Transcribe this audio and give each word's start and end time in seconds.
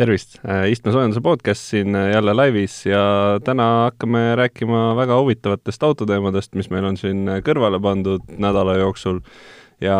tervist, 0.00 0.38
istmesoojenduse 0.70 1.20
podcast 1.20 1.70
siin 1.72 1.94
jälle 1.94 2.32
laivis 2.34 2.86
ja 2.86 3.02
täna 3.44 3.66
hakkame 3.90 4.36
rääkima 4.36 4.94
väga 4.96 5.18
huvitavatest 5.20 5.82
autoteemadest, 5.82 6.54
mis 6.56 6.70
meil 6.72 6.86
on 6.88 6.96
siin 6.96 7.28
kõrvale 7.44 7.80
pandud 7.82 8.24
nädala 8.40 8.78
jooksul. 8.80 9.20
ja 9.80 9.98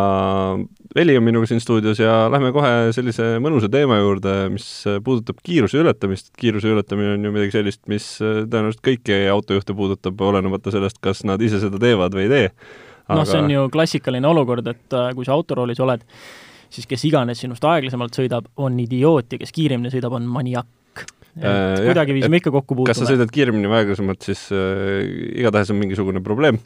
Veli 0.95 1.17
on 1.17 1.23
minuga 1.23 1.47
siin 1.49 1.61
stuudios 1.61 1.99
ja 1.99 2.27
lähme 2.31 2.51
kohe 2.51 2.91
sellise 2.93 3.37
mõnusa 3.41 3.69
teema 3.71 3.97
juurde, 3.97 4.49
mis 4.53 4.67
puudutab 5.03 5.39
kiiruse 5.43 5.77
ületamist. 5.77 6.31
kiiruse 6.37 6.67
ületamine 6.67 7.13
on 7.13 7.25
ju 7.25 7.31
midagi 7.31 7.57
sellist, 7.57 7.81
mis 7.87 8.17
tõenäoliselt 8.21 8.83
kõiki 8.85 9.23
autojuhte 9.31 9.73
puudutab, 9.73 10.21
olenemata 10.21 10.71
sellest, 10.71 10.97
kas 11.01 11.23
nad 11.23 11.41
ise 11.41 11.61
seda 11.61 11.79
teevad 11.79 12.17
või 12.17 12.25
ei 12.27 12.33
tee. 12.35 12.53
Aga... 13.07 13.19
noh, 13.19 13.27
see 13.27 13.41
on 13.41 13.51
ju 13.51 13.69
klassikaline 13.69 14.27
olukord, 14.27 14.67
et 14.67 15.01
kui 15.15 15.25
sa 15.27 15.37
autoroolis 15.37 15.79
oled, 15.83 16.05
siis 16.71 16.87
kes 16.89 17.07
iganes 17.09 17.41
sinust 17.43 17.65
aeglasemalt 17.67 18.17
sõidab, 18.17 18.47
on 18.61 18.79
idioot 18.81 19.35
ja 19.35 19.41
kes 19.41 19.53
kiiremini 19.55 19.91
sõidab, 19.93 20.15
on 20.17 20.27
maniakk. 20.31 21.05
Äh, 21.39 21.79
kuidagiviisi 21.85 22.27
me 22.27 22.41
ikka 22.41 22.51
kokku 22.51 22.75
puutume. 22.75 22.91
kas 22.91 22.99
sa 22.99 23.07
sõidad 23.07 23.31
kiiremini 23.31 23.69
või 23.71 23.81
aeglasemalt, 23.81 24.23
siis 24.27 24.49
äh, 24.51 25.05
igatahes 25.39 25.71
on 25.71 25.79
mingisugune 25.79 26.23
probleem 26.23 26.59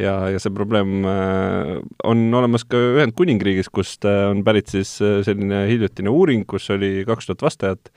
ja, 0.00 0.14
ja 0.32 0.40
see 0.40 0.52
probleem 0.54 1.04
äh, 1.08 1.72
on 2.06 2.24
olemas 2.36 2.66
ka 2.68 2.78
Ühendkuningriigis, 2.96 3.70
kust 3.72 4.06
äh, 4.08 4.26
on 4.30 4.42
pärit 4.46 4.70
siis 4.72 4.96
äh, 5.04 5.20
selline 5.26 5.64
hiljutine 5.70 6.12
uuring, 6.12 6.46
kus 6.48 6.68
oli 6.74 7.04
kaks 7.08 7.30
tuhat 7.30 7.46
vastajat 7.46 7.90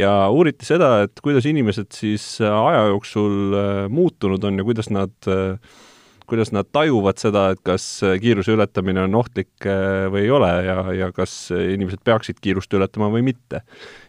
ja 0.00 0.12
uuriti 0.32 0.68
seda, 0.68 1.06
et 1.06 1.24
kuidas 1.24 1.48
inimesed 1.48 1.90
siis 1.96 2.26
aja 2.44 2.86
jooksul 2.92 3.56
äh, 3.56 3.82
muutunud 3.92 4.44
on 4.44 4.60
ja 4.60 4.66
kuidas 4.68 4.90
nad 4.92 5.30
äh, 5.32 5.56
kuidas 6.30 6.52
nad 6.54 6.68
tajuvad 6.74 7.20
seda, 7.20 7.48
et 7.54 7.62
kas 7.66 7.86
kiiruse 8.22 8.56
ületamine 8.56 9.04
on 9.06 9.16
ohtlik 9.18 9.66
eh, 9.68 10.06
või 10.12 10.26
ei 10.26 10.34
ole 10.34 10.52
ja, 10.66 10.76
ja 10.96 11.10
kas 11.14 11.36
inimesed 11.54 12.02
peaksid 12.06 12.42
kiirust 12.42 12.72
ületama 12.76 13.10
või 13.12 13.24
mitte. 13.26 13.62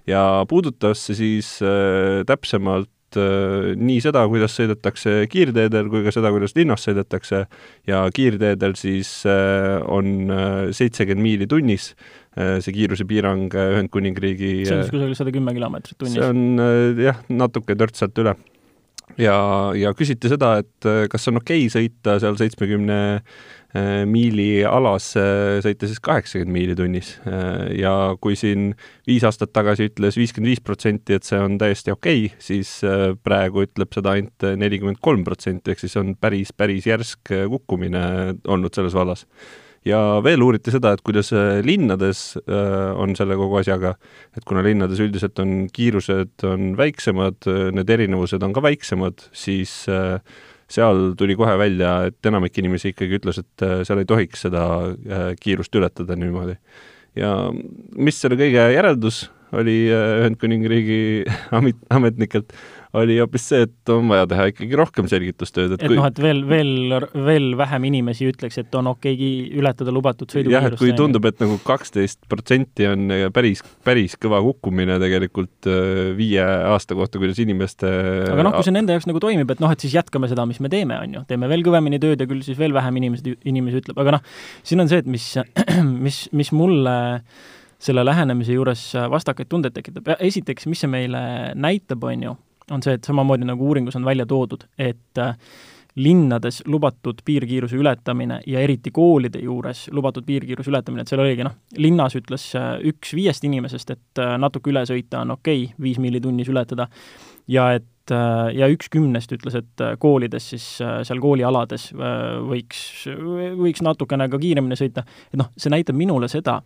ja 0.10 0.44
puudutas 0.50 1.08
see 1.08 1.18
siis 1.20 1.52
äh, 1.66 2.24
täpsemalt 2.28 3.20
äh, 3.20 3.74
nii 3.78 4.00
seda, 4.04 4.26
kuidas 4.32 4.56
sõidetakse 4.58 5.20
kiirteedel 5.32 5.92
kui 5.94 6.04
ka 6.06 6.14
seda, 6.16 6.32
kuidas 6.34 6.56
linnas 6.58 6.86
sõidetakse 6.88 7.46
ja 7.90 8.04
kiirteedel 8.14 8.78
siis 8.80 9.20
äh, 9.30 9.78
on 9.86 10.32
seitsekümmend 10.72 11.24
miili 11.24 11.50
tunnis 11.50 11.94
see 12.38 12.74
kiirusepiirang 12.76 13.50
Ühendkuningriigi 13.50 14.60
see 14.68 14.76
on 14.76 14.84
siis 14.86 14.94
kusagil 14.94 15.16
sada 15.18 15.32
kümme 15.34 15.56
kilomeetrit 15.58 15.98
tunnis? 15.98 16.20
see 16.20 16.28
on 16.30 17.02
jah, 17.02 17.24
natuke 17.34 17.74
törts 17.80 18.04
sealt 18.04 18.22
üle 18.22 18.36
ja, 19.22 19.38
ja 19.78 19.94
küsiti 19.98 20.32
seda, 20.32 20.58
et 20.64 20.88
äh, 20.88 21.06
kas 21.12 21.28
on 21.32 21.42
okei 21.42 21.66
okay 21.66 21.74
sõita 21.74 22.18
seal 22.22 22.38
seitsmekümne 22.40 23.00
äh, 23.18 24.04
miili 24.10 24.64
alas, 24.68 25.10
sõita 25.66 25.90
siis 25.90 26.02
kaheksakümmend 26.04 26.54
miili 26.54 26.78
tunnis. 26.78 27.16
Äh, 27.28 27.78
ja 27.82 27.94
kui 28.22 28.38
siin 28.40 28.72
viis 29.10 29.26
aastat 29.28 29.54
tagasi 29.56 29.90
ütles 29.92 30.20
viiskümmend 30.20 30.54
viis 30.54 30.64
protsenti, 30.64 31.18
et 31.18 31.28
see 31.28 31.40
on 31.42 31.60
täiesti 31.62 31.94
okei 31.94 32.28
okay,, 32.30 32.42
siis 32.44 32.78
praegu 33.26 33.66
ütleb 33.68 33.94
seda 33.96 34.16
ainult 34.18 34.50
nelikümmend 34.64 35.02
kolm 35.04 35.26
protsenti, 35.28 35.74
ehk 35.74 35.86
siis 35.86 35.98
on 36.00 36.16
päris, 36.20 36.54
päris 36.56 36.90
järsk 36.90 37.34
kukkumine 37.52 38.04
olnud 38.48 38.76
selles 38.78 38.98
vallas 38.98 39.26
ja 39.86 40.00
veel 40.26 40.44
uuriti 40.44 40.74
seda, 40.74 40.94
et 40.96 41.04
kuidas 41.06 41.32
äh, 41.36 41.60
linnades 41.66 42.36
äh, 42.42 42.92
on 42.98 43.16
selle 43.18 43.38
kogu 43.40 43.60
asjaga, 43.62 43.96
et 44.38 44.46
kuna 44.48 44.64
linnades 44.66 45.02
üldiselt 45.04 45.40
on 45.44 45.68
kiirused 45.74 46.46
on 46.48 46.74
väiksemad, 46.80 47.40
äh, 47.50 47.64
need 47.76 47.94
erinevused 47.94 48.44
on 48.44 48.56
ka 48.56 48.64
väiksemad, 48.66 49.30
siis 49.36 49.86
seal 50.68 51.14
tuli 51.20 51.38
kohe 51.40 51.54
välja, 51.60 51.94
et 52.10 52.28
enamik 52.28 52.58
inimesi 52.60 52.92
ikkagi 52.92 53.22
ütles, 53.22 53.40
et 53.40 53.66
seal 53.88 54.02
ei 54.02 54.08
tohiks 54.08 54.44
seda 54.48 54.66
kiirust 55.40 55.76
ületada 55.80 56.18
niimoodi. 56.20 56.58
ja 57.16 57.32
mis 57.96 58.20
selle 58.20 58.36
kõige 58.40 58.66
järeldus 58.74 59.28
oli 59.56 59.78
Ühendkuningriigi 59.88 61.00
amet, 61.58 61.80
ametnikelt, 61.94 62.52
oli 62.98 63.18
hoopis 63.22 63.48
see, 63.52 63.66
et 63.68 63.92
on 63.94 64.10
vaja 64.12 64.28
teha 64.30 64.48
ikkagi 64.52 64.78
rohkem 64.80 65.08
selgitustööd, 65.12 65.76
et, 65.76 65.84
et 65.84 65.92
kui... 65.92 65.98
noh, 66.00 66.08
et 66.10 66.22
veel, 66.22 66.42
veel, 66.50 66.98
veel 67.28 67.50
vähem 67.60 67.88
inimesi 67.90 68.28
ütleks, 68.30 68.60
et 68.62 68.78
on 68.80 68.92
okei 68.94 69.16
okay 69.16 69.60
ületada 69.62 69.94
lubatud 69.94 70.32
sõidukiirust. 70.32 70.58
jah, 70.58 70.70
et 70.72 70.82
kui 70.82 70.94
tundub, 70.98 71.26
et 71.30 71.42
nagu 71.44 71.58
kaksteist 71.68 72.24
protsenti 72.32 72.88
on 72.90 73.12
päris, 73.36 73.64
päris 73.88 74.18
kõva 74.22 74.42
kukkumine 74.46 75.00
tegelikult 75.02 75.70
äh, 75.72 76.14
viie 76.18 76.44
aasta 76.44 76.98
kohta, 76.98 77.22
kuidas 77.22 77.42
inimeste 77.44 77.92
aga 78.34 78.48
noh, 78.48 78.58
kui 78.58 78.68
see 78.68 78.76
nende 78.76 78.96
jaoks 78.96 79.10
nagu 79.10 79.22
toimib, 79.24 79.54
et 79.54 79.64
noh, 79.64 79.74
et 79.74 79.84
siis 79.84 79.98
jätkame 79.98 80.30
seda, 80.32 80.48
mis 80.50 80.62
me 80.64 80.72
teeme, 80.74 80.98
on 81.04 81.20
ju, 81.20 81.26
teeme 81.30 81.52
veel 81.52 81.66
kõvemini 81.66 82.02
tööd 82.04 82.24
ja 82.24 82.30
küll 82.30 82.44
siis 82.46 82.60
veel 82.60 82.76
vähem 82.76 83.02
inimesed, 83.02 83.30
inimesi 83.50 83.84
ütleb, 83.84 84.02
aga 84.04 84.18
noh, 84.18 84.26
siin 84.68 84.84
on 84.84 84.92
see, 84.92 85.04
et 85.04 85.12
mis, 85.12 85.30
mis, 86.08 86.26
mis 86.36 86.54
mulle 86.56 86.98
selle 87.80 88.04
lähenemise 88.06 88.56
juures 88.56 88.90
vastakaid 89.12 89.50
tundeid 89.50 89.76
tekitab, 89.76 90.16
esiteks, 90.18 90.66
mis 90.70 90.82
see 90.82 90.90
meile 90.92 91.22
näitab, 91.58 92.04
on 92.10 92.24
ju, 92.26 92.36
on 92.72 92.84
see, 92.84 92.98
et 92.98 93.08
samamoodi 93.08 93.48
nagu 93.48 93.68
uuringus 93.68 93.96
on 93.96 94.06
välja 94.06 94.26
toodud, 94.28 94.66
et 94.78 95.22
äh, 95.22 95.36
linnades 95.98 96.62
lubatud 96.70 97.24
piirkiiruse 97.26 97.78
ületamine 97.80 98.42
ja 98.48 98.62
eriti 98.62 98.92
koolide 98.94 99.42
juures 99.42 99.88
lubatud 99.92 100.26
piirkiiruse 100.28 100.70
ületamine, 100.72 101.02
et 101.02 101.12
seal 101.12 101.24
oligi 101.24 101.46
noh, 101.48 101.58
linnas 101.82 102.18
ütles 102.20 102.50
äh, 102.60 102.74
üks 102.92 103.14
viiest 103.18 103.48
inimesest, 103.48 103.94
et 103.96 104.24
äh, 104.24 104.36
natuke 104.42 104.72
üle 104.74 104.84
sõita 104.90 105.24
on 105.24 105.38
okei 105.38 105.68
okay,, 105.70 105.84
viis 105.88 106.02
miili 106.02 106.22
tunnis 106.24 106.52
ületada, 106.54 106.90
ja 107.48 107.72
et 107.78 107.86
ja 108.08 108.70
üks 108.72 108.88
kümnest 108.88 109.34
ütles, 109.36 109.58
et 109.60 109.82
koolides 110.00 110.46
siis 110.54 110.64
seal 110.80 111.20
koolialades 111.20 111.90
võiks, 112.48 112.78
võiks 113.60 113.84
natukene 113.84 114.30
ka 114.32 114.40
kiiremini 114.40 114.78
sõita, 114.80 115.04
et 115.28 115.36
noh, 115.42 115.50
see 115.60 115.74
näitab 115.74 116.00
minule 116.00 116.30
seda, 116.32 116.62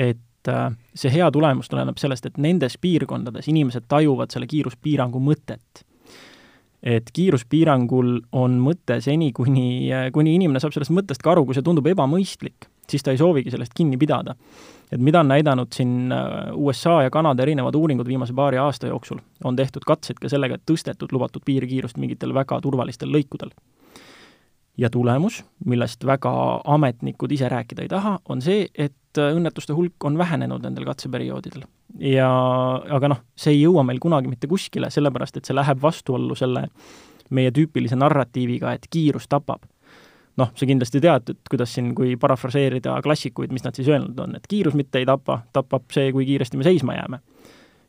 et 0.00 0.22
et 0.38 0.52
äh, 0.52 0.70
see 0.94 1.10
hea 1.12 1.28
tulemus 1.34 1.68
tuleneb 1.68 1.98
sellest, 1.98 2.26
et 2.26 2.38
nendes 2.38 2.78
piirkondades 2.80 3.48
inimesed 3.50 3.88
tajuvad 3.88 4.32
selle 4.32 4.46
kiiruspiirangu 4.46 5.20
mõtet. 5.20 5.84
et 6.82 7.10
kiiruspiirangul 7.10 8.20
on 8.38 8.60
mõte 8.62 9.00
seni, 9.02 9.32
kuni, 9.34 9.90
kuni 10.14 10.36
inimene 10.38 10.60
saab 10.62 10.76
sellest 10.76 10.94
mõttest 10.94 11.22
ka 11.22 11.32
aru, 11.32 11.42
kui 11.44 11.56
see 11.56 11.64
tundub 11.66 11.86
ebamõistlik, 11.90 12.68
siis 12.88 13.02
ta 13.02 13.10
ei 13.10 13.18
soovigi 13.18 13.50
sellest 13.50 13.74
kinni 13.74 13.98
pidada. 13.98 14.36
et 14.92 15.00
mida 15.00 15.20
on 15.20 15.28
näidanud 15.28 15.72
siin 15.74 16.12
äh, 16.12 16.54
USA 16.54 17.02
ja 17.02 17.10
Kanada 17.10 17.42
erinevad 17.42 17.74
uuringud 17.74 18.06
viimase 18.06 18.32
paari 18.32 18.58
aasta 18.58 18.86
jooksul, 18.86 19.18
on 19.44 19.56
tehtud 19.56 19.84
katseid 19.84 20.18
ka 20.22 20.28
sellega, 20.28 20.54
et 20.54 20.70
tõstetud 20.70 21.12
lubatud 21.12 21.42
piirkiirust 21.44 21.98
mingitel 21.98 22.34
väga 22.34 22.60
turvalistel 22.60 23.10
lõikudel 23.12 23.50
ja 24.78 24.90
tulemus, 24.90 25.42
millest 25.66 26.06
väga 26.06 26.32
ametnikud 26.64 27.32
ise 27.34 27.48
rääkida 27.48 27.82
ei 27.82 27.90
taha, 27.90 28.18
on 28.28 28.42
see, 28.42 28.68
et 28.74 29.18
õnnetuste 29.18 29.74
hulk 29.74 30.04
on 30.06 30.18
vähenenud 30.18 30.62
nendel 30.62 30.86
katseperioodidel. 30.86 31.64
ja 31.98 32.28
aga 32.96 33.08
noh, 33.14 33.22
see 33.36 33.56
ei 33.56 33.62
jõua 33.62 33.82
meil 33.86 33.98
kunagi 33.98 34.30
mitte 34.30 34.46
kuskile, 34.46 34.90
sellepärast 34.90 35.40
et 35.40 35.48
see 35.48 35.56
läheb 35.56 35.82
vastuollu 35.82 36.36
selle 36.38 36.68
meie 37.34 37.50
tüüpilise 37.52 37.98
narratiiviga, 37.98 38.72
et 38.72 38.86
kiirus 38.90 39.28
tapab. 39.28 39.66
noh, 40.38 40.52
sa 40.54 40.66
kindlasti 40.70 41.00
tead, 41.02 41.32
et 41.32 41.50
kuidas 41.50 41.72
siin, 41.74 41.90
kui 41.98 42.14
parafraseerida 42.16 43.00
klassikuid, 43.02 43.50
mis 43.50 43.64
nad 43.64 43.74
siis 43.74 43.88
öelnud 43.90 44.18
on, 44.22 44.36
et 44.38 44.46
kiirus 44.46 44.76
mitte 44.78 45.00
ei 45.02 45.06
tapa, 45.06 45.40
tapab 45.52 45.90
see, 45.90 46.12
kui 46.14 46.28
kiiresti 46.28 46.60
me 46.60 46.66
seisma 46.66 46.94
jääme. 46.94 47.20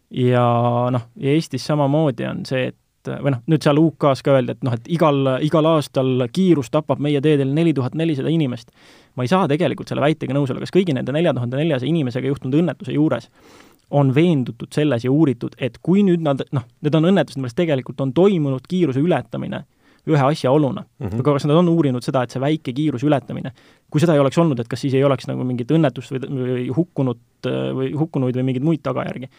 ja 0.10 0.46
noh, 0.92 1.10
ja 1.16 1.38
Eestis 1.38 1.70
samamoodi 1.70 2.26
on 2.26 2.46
see, 2.50 2.72
et 2.74 2.78
et 3.00 3.12
või 3.24 3.34
noh, 3.34 3.42
nüüd 3.48 3.64
seal 3.64 3.80
UK-s 3.80 4.24
ka 4.26 4.36
öeldi, 4.36 4.56
et 4.58 4.66
noh, 4.68 4.76
et 4.76 4.92
igal, 4.92 5.34
igal 5.46 5.70
aastal 5.72 6.28
kiirus 6.34 6.72
tapab 6.74 7.00
meie 7.04 7.22
teedel 7.24 7.54
neli 7.56 7.74
tuhat 7.74 7.96
nelisada 7.96 8.30
inimest. 8.30 8.72
ma 9.16 9.24
ei 9.24 9.32
saa 9.32 9.48
tegelikult 9.48 9.88
selle 9.88 10.04
väitega 10.04 10.34
nõus 10.34 10.52
olla, 10.52 10.60
kas 10.60 10.76
kõigi 10.76 10.94
nende 10.96 11.12
nelja 11.16 11.34
tuhande 11.34 11.58
neljasaja 11.58 11.90
inimesega 11.90 12.28
juhtunud 12.28 12.60
õnnetuse 12.62 12.94
juures 12.94 13.30
on 13.90 14.14
veendutud 14.16 14.70
selles 14.74 15.04
ja 15.06 15.12
uuritud, 15.12 15.56
et 15.58 15.80
kui 15.82 16.04
nüüd 16.06 16.22
nad, 16.22 16.44
noh, 16.54 16.66
need 16.86 16.96
on 16.96 17.10
õnnetused, 17.10 17.40
milles 17.42 17.58
tegelikult 17.58 18.02
on 18.06 18.14
toimunud 18.14 18.68
kiiruse 18.70 19.02
ületamine 19.02 19.64
ühe 20.10 20.26
asjaoluna 20.26 20.82
mm. 20.82 21.08
-hmm. 21.08 21.20
aga 21.20 21.34
kas 21.34 21.46
nad 21.46 21.58
on 21.58 21.70
uurinud 21.70 22.04
seda, 22.06 22.24
et 22.24 22.34
see 22.34 22.42
väike 22.42 22.74
kiiruse 22.74 23.08
ületamine, 23.08 23.52
kui 23.90 24.02
seda 24.02 24.14
ei 24.14 24.22
oleks 24.24 24.38
olnud, 24.38 24.60
et 24.60 24.68
kas 24.68 24.82
siis 24.82 24.94
ei 24.94 25.04
oleks 25.04 25.28
nagu 25.28 25.44
mingit 25.44 25.72
õnnetust 25.72 26.14
või, 26.14 26.22
või 26.30 26.68
hukkunut 26.76 27.50
või 27.80 27.92
hukkunuid 27.98 28.40
või 28.40 28.48
mingeid 28.52 28.66
muid 28.66 28.84
tagajärgi? 28.86 29.30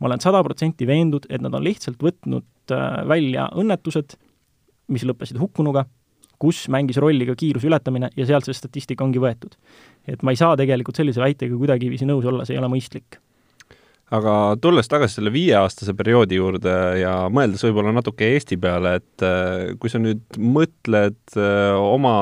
Ma 0.00 0.10
olen 0.10 0.22
sada 0.22 0.42
protsenti 0.44 0.88
veendunud, 0.88 1.28
et 1.30 1.42
nad 1.44 1.54
on 1.54 1.64
lihtsalt 1.64 2.00
võtnud 2.02 2.74
äh, 2.74 3.00
välja 3.08 3.48
õnnetused, 3.60 4.16
mis 4.90 5.06
lõppesid 5.06 5.38
hukkunuga, 5.40 5.84
kus 6.40 6.64
mängis 6.72 6.98
rolli 7.02 7.26
ka 7.28 7.36
kiiruse 7.38 7.68
ületamine 7.68 8.08
ja 8.16 8.26
sealt 8.26 8.48
see 8.48 8.56
statistika 8.56 9.04
ongi 9.04 9.20
võetud. 9.22 9.56
et 10.08 10.22
ma 10.24 10.32
ei 10.32 10.40
saa 10.40 10.56
tegelikult 10.56 10.96
sellise 10.96 11.20
väitega 11.20 11.56
kuidagiviisi 11.56 12.08
nõus 12.08 12.24
olla, 12.24 12.46
see 12.48 12.56
ei 12.56 12.62
ole 12.62 12.72
mõistlik 12.72 13.20
aga 14.14 14.34
tulles 14.62 14.90
tagasi 14.90 15.18
selle 15.18 15.30
viieaastase 15.34 15.94
perioodi 15.98 16.38
juurde 16.38 16.72
ja 16.98 17.12
mõeldes 17.32 17.62
võib-olla 17.66 17.92
natuke 17.94 18.26
Eesti 18.34 18.58
peale, 18.60 18.96
et 18.98 19.24
äh, 19.26 19.72
kui 19.80 19.92
sa 19.92 20.00
nüüd 20.02 20.22
mõtled 20.34 21.18
äh, 21.38 21.76
oma, 21.78 22.14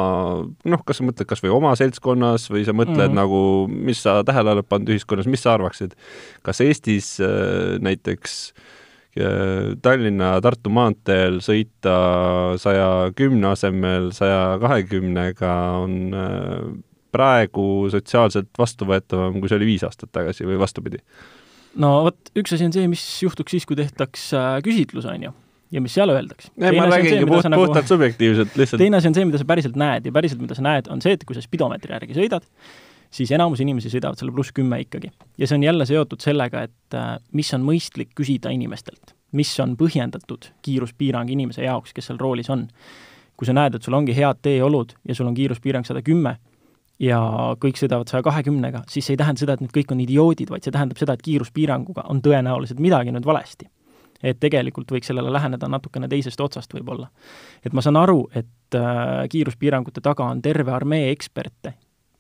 noh, 0.45 0.83
kas 0.85 1.01
sa 1.01 1.07
mõtled 1.09 1.29
kas 1.31 1.43
või 1.45 1.55
oma 1.57 1.73
seltskonnas 1.81 2.49
või 2.53 2.67
sa 2.69 2.77
mõtled 2.77 3.09
mm 3.09 3.17
nagu, 3.19 3.39
mis 3.73 4.03
sa 4.05 4.21
tähele 4.23 4.53
oled 4.53 4.67
pannud 4.69 4.93
ühiskonnas, 4.93 5.27
mis 5.31 5.41
sa 5.43 5.55
arvaksid, 5.57 5.95
kas 6.47 6.61
Eestis 6.63 7.15
äh, 7.25 7.79
näiteks 7.83 8.41
Tallinna-Tartu 9.19 10.71
maanteel 10.71 11.41
sõita 11.43 11.95
saja 12.63 13.09
kümne 13.19 13.49
asemel 13.51 14.13
saja 14.15 14.61
kahekümnega 14.63 15.55
on 15.81 15.97
praegu 17.11 17.89
sotsiaalselt 17.91 18.53
vastuvõetavam, 18.61 19.41
kui 19.41 19.51
see 19.51 19.59
oli 19.59 19.73
viis 19.73 19.87
aastat 19.89 20.13
tagasi 20.15 20.47
või 20.47 20.61
vastupidi? 20.61 21.03
No 21.83 21.93
vot, 22.09 22.33
üks 22.39 22.55
asi 22.57 22.67
on 22.69 22.75
see, 22.75 22.89
mis 22.91 23.05
juhtuks 23.25 23.55
siis, 23.55 23.67
kui 23.69 23.79
tehtaks 23.79 24.31
äh, 24.37 24.49
küsitlus, 24.65 25.07
on 25.11 25.29
ju, 25.29 25.33
ja 25.75 25.83
mis 25.85 25.95
seal 25.97 26.13
öeldakse. 26.13 26.51
ei, 26.57 26.75
ma 26.79 26.89
räägingi 26.91 27.29
puht, 27.29 27.49
nagu, 27.51 27.67
puhtalt 27.67 27.91
subjektiivselt 27.91 28.57
lihtsalt. 28.59 28.83
teine 28.83 29.01
asi 29.01 29.11
on 29.11 29.19
see, 29.19 29.29
mida 29.29 29.41
sa 29.41 29.49
päriselt 29.49 29.79
näed 29.81 30.09
ja 30.09 30.15
päriselt, 30.15 30.43
mida 30.43 30.59
sa 30.59 30.65
näed, 30.67 30.91
on 30.93 31.03
see, 31.05 31.17
et 31.19 31.27
kui 31.29 31.39
sa 31.39 31.45
spidomeetri 31.45 31.95
järgi 31.95 32.19
sõidad, 32.19 32.47
siis 33.15 33.33
enamus 33.35 33.63
inimesi 33.65 33.93
sõidavad 33.93 34.21
selle 34.21 34.35
pluss 34.35 34.55
kümme 34.57 34.81
ikkagi. 34.85 35.13
ja 35.39 35.51
see 35.51 35.61
on 35.61 35.69
jälle 35.69 35.87
seotud 35.89 36.25
sellega, 36.25 36.67
et 36.69 36.99
äh, 36.99 37.15
mis 37.33 37.53
on 37.57 37.67
mõistlik 37.67 38.13
küsida 38.19 38.53
inimestelt, 38.55 39.15
mis 39.39 39.53
on 39.63 39.77
põhjendatud 39.79 40.51
kiiruspiirang 40.65 41.31
inimese 41.31 41.67
jaoks, 41.67 41.95
kes 41.97 42.11
seal 42.11 42.21
roolis 42.21 42.51
on. 42.51 42.69
kui 43.39 43.47
sa 43.47 43.55
näed, 43.55 43.77
et 43.79 43.85
sul 43.87 43.95
ongi 43.95 44.17
head 44.17 44.41
teeolud 44.43 44.97
ja 45.07 45.15
sul 45.15 45.29
on 45.31 45.35
kiiruspiirang 45.37 45.87
sada 45.87 46.03
kümme 46.03 46.41
ja 47.03 47.19
kõik 47.63 47.79
sõidavad 47.79 48.11
saja 48.11 48.25
kahekümnega, 48.27 48.83
siis 48.91 49.07
see 49.07 49.15
ei 49.15 49.21
tähenda 49.21 49.43
seda, 49.43 49.55
et 49.55 49.63
need 49.63 49.75
kõik 49.75 49.93
on 49.95 50.01
idioodid, 50.03 50.51
vaid 50.51 50.67
see 50.67 50.75
tähendab 50.75 50.99
seda, 50.99 51.15
et 51.15 51.23
kiiruspiiranguga 51.23 52.09
on 52.11 52.23
tõenäoliselt 52.25 52.81
midagi 52.83 53.15
nüüd 53.15 53.27
valesti. 53.27 53.71
et 54.23 54.41
tegelikult 54.41 54.91
võiks 54.91 55.07
sellele 55.07 55.31
läheneda 55.31 55.69
natukene 55.71 56.09
teisest 56.11 56.41
otsast 56.41 56.75
võib-olla. 56.75 57.09
et 57.65 57.73
ma 57.73 57.83
saan 57.83 57.97
aru, 57.97 58.29
et 58.35 58.75
äh, 58.75 59.29
kiiruspiirangute 59.31 60.01
taga 60.01 60.25
on 60.25 60.43
terve 60.43 60.73
armee 60.73 61.11
eksperte 61.11 61.75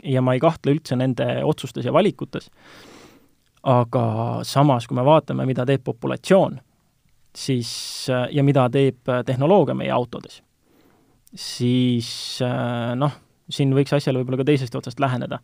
ja 0.05 0.23
ma 0.23 0.35
ei 0.35 0.41
kahtle 0.41 0.73
üldse 0.73 0.97
nende 0.97 1.27
otsustes 1.45 1.85
ja 1.85 1.93
valikutes, 1.93 2.51
aga 3.63 4.41
samas, 4.43 4.87
kui 4.87 4.95
me 4.95 5.05
vaatame, 5.05 5.47
mida 5.47 5.67
teeb 5.67 5.83
populatsioon, 5.85 6.61
siis 7.35 8.07
äh, 8.11 8.29
ja 8.31 8.45
mida 8.45 8.69
teeb 8.71 9.09
äh, 9.09 9.25
tehnoloogia 9.27 9.75
meie 9.75 9.91
autodes, 9.91 10.43
siis 11.35 12.39
äh, 12.43 12.95
noh 12.95 13.25
siin 13.49 13.73
võiks 13.77 13.95
asjale 13.97 14.21
võib-olla 14.21 14.43
ka 14.43 14.49
teisest 14.50 14.75
otsast 14.75 15.00
läheneda. 15.00 15.39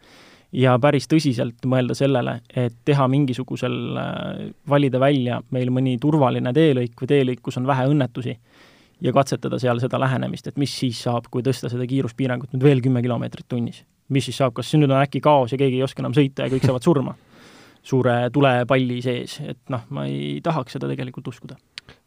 ja 0.53 0.77
päris 0.79 1.09
tõsiselt 1.11 1.67
mõelda 1.67 1.97
sellele, 1.99 2.41
et 2.55 2.75
teha 2.85 3.09
mingisugusel, 3.09 3.79
äh, 3.99 4.45
valida 4.69 5.01
välja 5.01 5.41
meil 5.51 5.73
mõni 5.75 5.97
turvaline 6.01 6.53
teelõik 6.53 7.01
või 7.01 7.11
teelõik, 7.11 7.43
kus 7.43 7.59
on 7.59 7.67
vähe 7.67 7.89
õnnetusi, 7.91 8.37
ja 9.01 9.13
katsetada 9.13 9.59
seal 9.59 9.81
seda 9.83 9.99
lähenemist, 10.01 10.47
et 10.47 10.57
mis 10.61 10.79
siis 10.79 11.03
saab, 11.03 11.27
kui 11.31 11.43
tõsta 11.43 11.69
seda 11.73 11.87
kiiruspiirangut 11.87 12.55
nüüd 12.55 12.63
veel 12.63 12.83
kümme 12.85 13.03
kilomeetrit 13.03 13.49
tunnis. 13.49 13.85
mis 14.09 14.25
siis 14.25 14.37
saab, 14.37 14.53
kas 14.55 14.75
nüüd 14.75 14.91
on 14.91 15.01
äkki 15.01 15.21
kaos 15.21 15.53
ja 15.53 15.59
keegi 15.59 15.81
ei 15.81 15.83
oska 15.83 16.03
enam 16.03 16.15
sõita 16.15 16.45
ja 16.45 16.53
kõik 16.53 16.67
saavad 16.67 16.83
surma 16.85 17.15
suure 17.85 18.31
tulepalli 18.33 19.03
sees, 19.05 19.41
et 19.45 19.61
noh, 19.69 19.85
ma 19.93 20.07
ei 20.09 20.41
tahaks 20.45 20.77
seda 20.77 20.89
tegelikult 20.89 21.29
uskuda 21.29 21.57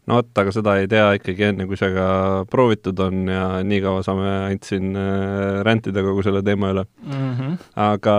no 0.07 0.19
vot, 0.21 0.29
aga 0.39 0.53
seda 0.55 0.75
ei 0.79 0.87
tea 0.91 1.07
ikkagi 1.17 1.49
enne, 1.49 1.65
kui 1.67 1.77
see 1.79 1.89
ka 1.95 2.07
proovitud 2.51 2.99
on 3.03 3.27
ja 3.31 3.43
nii 3.67 3.79
kaua 3.83 4.03
saame 4.05 4.27
ainult 4.47 4.67
siin 4.67 4.95
äh, 4.95 5.59
rändida 5.67 6.03
kogu 6.05 6.23
selle 6.25 6.41
teema 6.47 6.71
üle 6.73 6.85
mm. 6.87 7.33
-hmm. 7.37 7.57
aga 7.87 8.17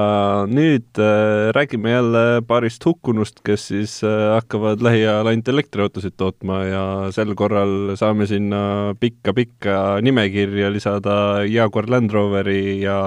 nüüd 0.53 1.01
äh, 1.01 1.49
räägime 1.57 1.95
jälle 1.95 2.25
paarist 2.49 2.85
hukkunust, 2.85 3.41
kes 3.45 3.69
siis 3.73 3.99
äh, 4.05 4.35
hakkavad 4.37 4.85
lähiajal 4.85 5.33
ainult 5.33 5.49
elektriautosid 5.49 6.17
tootma 6.17 6.63
ja 6.69 6.85
sel 7.17 7.35
korral 7.35 7.97
saame 7.97 8.27
sinna 8.29 8.95
pikka-pikka 9.01 10.03
nimekirja 10.05 10.73
lisada 10.73 11.45
Jaguar 11.49 11.89
Land 11.89 12.13
Roveri 12.13 12.83
ja 12.83 12.99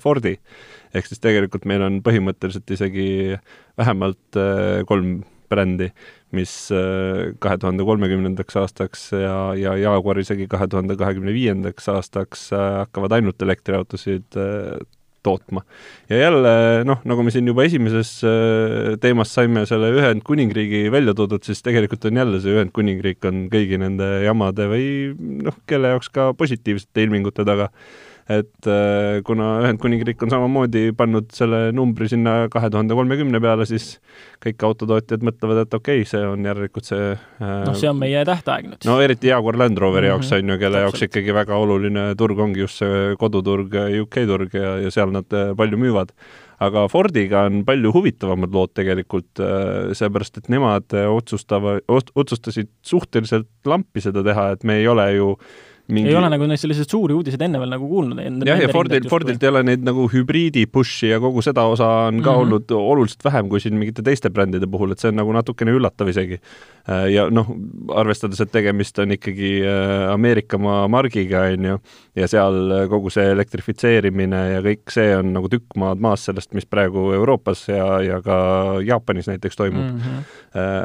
Fordi. 0.00 0.38
ehk 0.94 1.06
siis 1.08 1.20
tegelikult 1.20 1.64
meil 1.64 1.82
on 1.82 2.00
põhimõtteliselt 2.04 2.68
isegi 2.70 3.36
vähemalt 3.80 4.36
äh, 4.36 4.84
kolm 4.88 5.22
brändi 5.52 5.92
mis 6.36 6.54
äh, 6.72 7.34
kahe 7.42 7.58
tuhande 7.60 7.84
kolmekümnendaks 7.86 8.56
aastaks 8.62 9.04
ja, 9.12 9.36
ja 9.58 9.76
Jaguar 9.80 10.20
isegi 10.22 10.48
kahe 10.50 10.68
tuhande 10.70 10.96
kahekümne 11.00 11.34
viiendaks 11.36 11.88
aastaks 11.92 12.48
äh, 12.56 12.68
hakkavad 12.82 13.18
ainult 13.18 13.42
elektriautosid 13.44 14.40
äh, 14.40 14.80
tootma. 15.22 15.60
ja 16.10 16.18
jälle 16.18 16.52
noh, 16.88 17.02
nagu 17.06 17.22
me 17.22 17.30
siin 17.30 17.46
juba 17.46 17.62
esimeses 17.68 18.08
teemas 19.04 19.30
saime 19.36 19.62
selle 19.70 19.92
Ühendkuningriigi 19.94 20.88
välja 20.90 21.14
toodud, 21.14 21.44
siis 21.46 21.62
tegelikult 21.62 22.08
on 22.08 22.18
jälle 22.18 22.40
see 22.42 22.56
Ühendkuningriik 22.56 23.28
on 23.30 23.44
kõigi 23.52 23.78
nende 23.78 24.08
jamade 24.24 24.66
või 24.72 24.88
noh, 25.46 25.60
kelle 25.70 25.92
jaoks 25.94 26.10
ka 26.10 26.32
positiivsete 26.34 27.06
ilmingute 27.06 27.46
taga 27.46 27.68
et 28.40 28.68
äh, 28.70 29.20
kuna 29.26 29.48
Ühendkuningriik 29.62 30.22
on 30.24 30.32
samamoodi 30.32 30.90
pannud 30.96 31.30
selle 31.34 31.64
numbri 31.76 32.08
sinna 32.10 32.48
kahe 32.52 32.70
tuhande 32.72 32.96
kolmekümne 32.98 33.40
peale, 33.42 33.66
siis 33.68 33.96
kõik 34.42 34.62
autotootjad 34.68 35.24
mõtlevad, 35.26 35.64
et 35.64 35.76
okei 35.78 36.02
okay,, 36.02 36.10
see 36.10 36.22
on 36.26 36.46
järelikult 36.48 36.88
see 36.88 37.10
äh, 37.12 37.42
noh, 37.66 37.74
see 37.78 37.90
on 37.90 37.98
meie 38.00 38.22
tähtaeg 38.28 38.70
nüüd. 38.70 38.86
no 38.88 38.98
eriti 39.04 39.32
Jaguar 39.32 39.58
Land 39.60 39.80
Roveri 39.82 40.08
mm 40.08 40.18
-hmm. 40.18 40.28
jaoks 40.28 40.32
on 40.38 40.54
ju, 40.54 40.58
kelle 40.58 40.78
Täpselt. 40.78 40.86
jaoks 40.86 41.08
ikkagi 41.08 41.34
väga 41.40 41.58
oluline 41.64 42.06
turg 42.18 42.38
ongi 42.38 42.64
just 42.64 42.82
see 42.82 43.16
koduturg, 43.18 43.74
UK 44.02 44.22
turg 44.30 44.54
ja, 44.54 44.76
ja 44.84 44.90
seal 44.90 45.12
nad 45.12 45.26
äh, 45.32 45.52
palju 45.56 45.78
müüvad 45.78 46.14
aga 46.62 46.86
Fordiga 46.88 47.46
on 47.48 47.64
palju 47.66 47.90
huvitavamad 47.90 48.52
lood 48.54 48.70
tegelikult, 48.78 49.40
seepärast 49.98 50.36
et 50.38 50.48
nemad 50.48 50.94
otsustava, 50.94 51.80
otsustasid 51.90 52.68
suhteliselt 52.86 53.48
lampi 53.66 54.00
seda 54.00 54.22
teha, 54.22 54.52
et 54.52 54.62
me 54.62 54.76
ei 54.78 54.86
ole 54.86 55.08
ju 55.16 55.32
äh, 55.32 55.71
mingi... 55.90 56.10
ei 56.10 56.16
ole 56.16 56.28
nagu 56.30 56.46
neist 56.46 56.62
selliseid 56.62 56.90
suuri 56.92 57.14
uudiseid 57.16 57.42
enne 57.42 57.58
veel 57.58 57.72
nagu 57.74 57.88
kuulnud. 57.90 58.20
jah, 58.46 58.60
ja 58.62 58.68
Fordil, 58.72 59.06
Fordilt 59.10 59.42
ei 59.42 59.50
ole 59.50 59.62
neid 59.66 59.82
nagu 59.86 60.04
hübriidi 60.12 60.64
push'i 60.70 61.10
ja 61.10 61.18
kogu 61.22 61.42
seda 61.44 61.64
osa 61.70 61.88
on 62.08 62.20
ka 62.22 62.30
mm 62.30 62.36
-hmm. 62.36 62.42
olnud 62.42 62.74
oluliselt 62.76 63.24
vähem 63.24 63.48
kui 63.50 63.60
siin 63.60 63.74
mingite 63.78 64.02
teiste 64.02 64.30
brändide 64.30 64.68
puhul, 64.70 64.92
et 64.92 65.02
see 65.02 65.10
on 65.10 65.18
nagu 65.18 65.32
natukene 65.32 65.74
üllatav 65.74 66.08
isegi. 66.08 66.38
Äh, 66.88 67.08
ja 67.14 67.28
noh, 67.30 67.50
arvestades, 67.94 68.40
et 68.40 68.52
tegemist 68.52 68.98
on 68.98 69.12
ikkagi 69.12 69.52
äh, 69.66 70.12
Ameerikamaa 70.12 70.88
margiga, 70.88 71.42
on 71.52 71.64
ju, 71.64 71.78
ja 72.16 72.28
seal 72.28 72.88
kogu 72.88 73.10
see 73.10 73.26
elektrifitseerimine 73.32 74.42
ja 74.52 74.62
kõik 74.62 74.90
see 74.90 75.16
on 75.16 75.32
nagu 75.32 75.48
tükk 75.48 75.76
maad 75.76 75.98
maas 75.98 76.24
sellest, 76.24 76.54
mis 76.54 76.66
praegu 76.66 77.12
Euroopas 77.12 77.68
ja, 77.68 78.00
ja 78.02 78.22
ka 78.22 78.80
Jaapanis 78.86 79.26
näiteks 79.28 79.56
toimub 79.56 79.82
mm. 79.82 79.98
-hmm. 79.98 80.24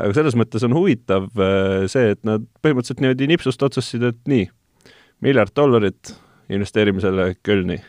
aga 0.04 0.14
selles 0.14 0.36
mõttes 0.36 0.64
on 0.66 0.74
huvitav 0.74 1.30
see, 1.88 2.12
et 2.12 2.24
nad 2.24 2.46
põhimõtteliselt 2.62 3.02
niimoodi 3.02 3.28
nipsust 3.28 3.64
otsustasid, 3.64 4.04
et 4.04 4.22
nii 4.26 4.48
miljard 5.26 5.54
dollarit 5.56 6.16
investeerime 6.54 7.02
selle 7.04 7.32
Kölni 7.44 7.80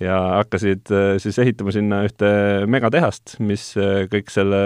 ja 0.00 0.16
hakkasid 0.38 0.90
äh, 0.94 1.08
siis 1.20 1.38
ehitama 1.42 1.72
sinna 1.74 2.00
ühte 2.06 2.28
megatehast, 2.70 3.36
mis 3.44 3.66
äh, 3.76 4.06
kõik 4.10 4.32
selle 4.32 4.60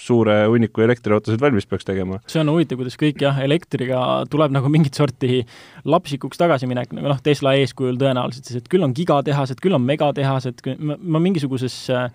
suure 0.00 0.36
hunniku 0.50 0.84
elektriautosid 0.84 1.42
valmis 1.42 1.66
peaks 1.70 1.86
tegema. 1.88 2.20
see 2.30 2.42
on 2.42 2.52
huvitav, 2.52 2.78
kuidas 2.78 2.98
kõik 3.00 3.24
jah, 3.24 3.40
elektriga 3.42 3.98
tuleb 4.30 4.54
nagu 4.54 4.70
mingit 4.70 4.94
sorti 4.94 5.42
lapsikuks 5.84 6.38
tagasiminek, 6.40 6.94
nagu 6.94 7.10
noh, 7.10 7.20
Tesla 7.24 7.56
eeskujul 7.58 7.98
tõenäoliselt 8.00 8.46
siis, 8.46 8.62
et 8.62 8.70
küll 8.70 8.86
on 8.86 8.94
gigatehased, 8.96 9.58
küll 9.64 9.74
on 9.74 9.84
megatehased, 9.86 10.62
ma, 10.78 11.22
mingisuguses 11.26 11.80
äh, 11.90 12.08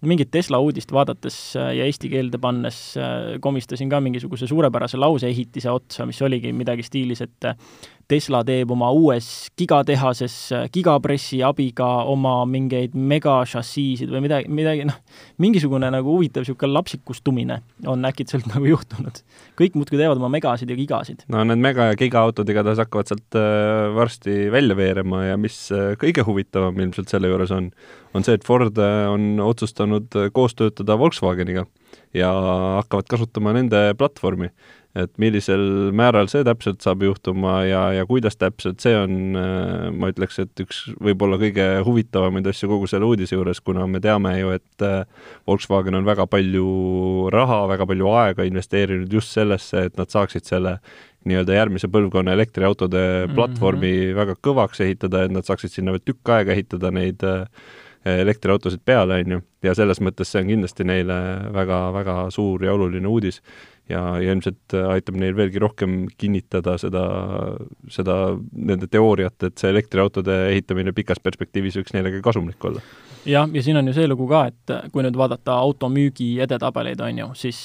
mingit 0.00 0.30
Tesla 0.30 0.58
uudist 0.62 0.92
vaadates 0.92 1.36
ja 1.56 1.84
eesti 1.86 2.10
keelde 2.12 2.38
pannes 2.38 2.78
komistasin 3.40 3.88
ka 3.88 4.00
mingisuguse 4.04 4.46
suurepärase 4.46 5.00
lauseehitise 5.00 5.70
otsa, 5.70 6.06
mis 6.06 6.20
oligi 6.22 6.52
midagi 6.52 6.84
stiilis, 6.86 7.22
et 7.24 7.48
Tesla 8.06 8.44
teeb 8.46 8.70
oma 8.70 8.86
uues 8.94 9.48
gigatehases 9.58 10.34
gigapressi 10.74 11.40
abiga 11.42 11.88
oma 12.06 12.36
mingeid 12.46 12.94
megašassiisid 12.94 14.12
või 14.12 14.22
midagi, 14.28 14.50
midagi 14.60 14.84
noh, 14.86 15.00
mingisugune 15.42 15.90
nagu 15.90 16.14
huvitav 16.14 16.44
niisugune 16.44 16.70
lapsikustumine 16.76 17.56
on 17.90 18.06
äkitselt 18.06 18.46
nagu 18.52 18.68
juhtunud. 18.70 19.18
kõik 19.58 19.74
muudkui 19.74 19.98
teevad 19.98 20.22
oma 20.22 20.30
megasid 20.36 20.70
ja 20.70 20.78
gigasid. 20.78 21.24
no 21.32 21.42
need 21.42 21.62
mega- 21.62 21.90
ja 21.90 21.98
gigaautod 21.98 22.48
igatahes 22.54 22.84
hakkavad 22.84 23.10
sealt 23.10 23.40
äh, 23.40 23.90
varsti 23.96 24.52
välja 24.54 24.78
veerema 24.78 25.24
ja 25.26 25.40
mis 25.40 25.58
äh, 25.74 25.96
kõige 25.98 26.22
huvitavam 26.28 26.78
ilmselt 26.78 27.10
selle 27.10 27.32
juures 27.32 27.50
on, 27.50 27.72
on 28.16 28.26
see, 28.26 28.38
et 28.38 28.46
Ford 28.46 28.80
äh, 28.80 29.04
on 29.12 29.36
otsustanud 29.44 30.16
koos 30.36 30.56
töötada 30.58 30.98
Volkswageniga 30.98 31.66
ja 32.16 32.32
hakkavad 32.80 33.08
kasutama 33.12 33.54
nende 33.56 33.90
platvormi 33.98 34.50
et 34.96 35.12
millisel 35.20 35.92
määral 35.96 36.28
see 36.30 36.44
täpselt 36.46 36.84
saab 36.84 37.02
juhtuma 37.04 37.58
ja, 37.68 37.82
ja 37.98 38.04
kuidas 38.08 38.38
täpselt, 38.40 38.80
see 38.82 38.94
on, 38.96 39.36
äh, 39.38 39.88
ma 39.92 40.10
ütleks, 40.12 40.38
et 40.42 40.62
üks 40.64 40.82
võib-olla 41.02 41.38
kõige 41.40 41.66
huvitavamaid 41.86 42.48
asju 42.52 42.70
kogu 42.70 42.88
selle 42.90 43.08
uudise 43.08 43.36
juures, 43.36 43.60
kuna 43.64 43.86
me 43.90 44.00
teame 44.04 44.36
ju, 44.38 44.54
et 44.56 44.86
äh, 44.86 45.02
Volkswagen 45.48 45.98
on 45.98 46.08
väga 46.08 46.28
palju 46.32 46.66
raha, 47.34 47.64
väga 47.74 47.88
palju 47.90 48.12
aega 48.16 48.48
investeerinud 48.48 49.12
just 49.12 49.36
sellesse, 49.36 49.86
et 49.90 50.00
nad 50.00 50.12
saaksid 50.12 50.48
selle 50.48 50.78
nii-öelda 51.26 51.58
järgmise 51.58 51.90
põlvkonna 51.92 52.36
elektriautode 52.36 53.02
mhm. 53.26 53.34
platvormi 53.36 53.90
mm 53.90 54.04
-hmm. 54.04 54.20
väga 54.22 54.36
kõvaks 54.48 54.84
ehitada, 54.86 55.24
et 55.24 55.34
nad 55.34 55.44
saaksid 55.44 55.74
sinna 55.74 55.92
veel 55.92 56.06
tükk 56.06 56.32
aega 56.38 56.56
ehitada 56.56 56.94
neid 56.94 57.24
äh, 57.26 57.44
elektriautosid 58.06 58.82
peale, 58.84 59.20
on 59.24 59.36
ju, 59.36 59.40
ja 59.66 59.74
selles 59.74 60.00
mõttes 60.04 60.30
see 60.30 60.44
on 60.44 60.52
kindlasti 60.52 60.86
neile 60.86 61.16
väga-väga 61.54 62.28
suur 62.34 62.62
ja 62.64 62.74
oluline 62.76 63.08
uudis 63.10 63.40
ja, 63.88 64.00
ja 64.22 64.34
ilmselt 64.34 64.74
äh, 64.74 64.86
aitab 64.94 65.18
neil 65.20 65.36
veelgi 65.36 65.62
rohkem 65.62 65.96
kinnitada 66.18 66.76
seda, 66.80 67.04
seda 67.92 68.18
nende 68.52 68.88
teooriat, 68.90 69.48
et 69.48 69.58
see 69.58 69.72
elektriautode 69.72 70.36
ehitamine 70.52 70.94
pikas 70.96 71.22
perspektiivis 71.22 71.80
võiks 71.80 71.96
neile 71.96 72.14
ka 72.16 72.22
kasumlik 72.28 72.68
olla. 72.68 72.84
jah, 73.26 73.48
ja 73.52 73.64
siin 73.64 73.80
on 73.80 73.90
ju 73.90 73.96
see 73.96 74.08
lugu 74.10 74.28
ka, 74.30 74.46
et 74.52 74.76
kui 74.94 75.06
nüüd 75.06 75.18
vaadata 75.18 75.58
automüügi 75.64 76.36
edetabeleid, 76.46 77.02
on 77.02 77.22
ju, 77.24 77.28
siis 77.46 77.60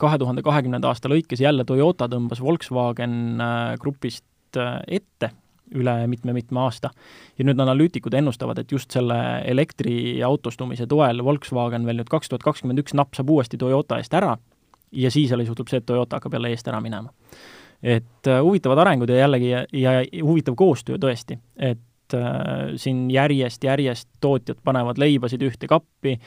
kahe 0.00 0.20
tuhande 0.20 0.44
kahekümnenda 0.46 0.92
aasta 0.92 1.12
lõikes 1.12 1.44
jälle 1.44 1.68
Toyota 1.68 2.08
tõmbas 2.08 2.40
Volkswagen 2.44 3.40
grupist 3.80 4.24
ette 4.56 5.30
üle 5.74 5.94
mitme-mitme 6.10 6.60
aasta. 6.60 6.90
ja 7.38 7.44
nüüd 7.44 7.60
analüütikud 7.60 8.14
ennustavad, 8.14 8.58
et 8.58 8.72
just 8.72 8.90
selle 8.90 9.18
elektriautostumise 9.46 10.86
toel 10.86 11.24
Volkswagen 11.24 11.86
veel 11.86 12.02
nüüd 12.02 12.10
kaks 12.10 12.28
tuhat 12.28 12.42
kakskümmend 12.42 12.82
üks 12.82 12.94
napsab 12.94 13.30
uuesti 13.30 13.58
Toyota 13.58 13.98
eest 13.98 14.14
ära 14.14 14.36
ja 14.92 15.10
siis 15.10 15.32
alles 15.32 15.48
juhtub 15.48 15.70
see, 15.70 15.80
et 15.80 15.86
Toyota 15.86 16.18
hakkab 16.18 16.34
jälle 16.34 16.50
eest 16.54 16.68
ära 16.68 16.80
minema. 16.80 17.12
et 17.82 18.28
äh, 18.28 18.42
huvitavad 18.42 18.78
arengud 18.78 19.08
ja 19.08 19.22
jällegi, 19.22 19.50
ja, 19.72 19.92
huvitav 20.22 20.54
koostöö 20.54 20.98
tõesti, 21.00 21.38
et 21.56 22.14
äh, 22.14 22.74
siin 22.76 23.06
järjest-järjest 23.10 24.08
tootjad 24.20 24.58
panevad 24.64 25.00
leibasid 25.00 25.40
ühte 25.42 25.66
kappi, 25.66 26.18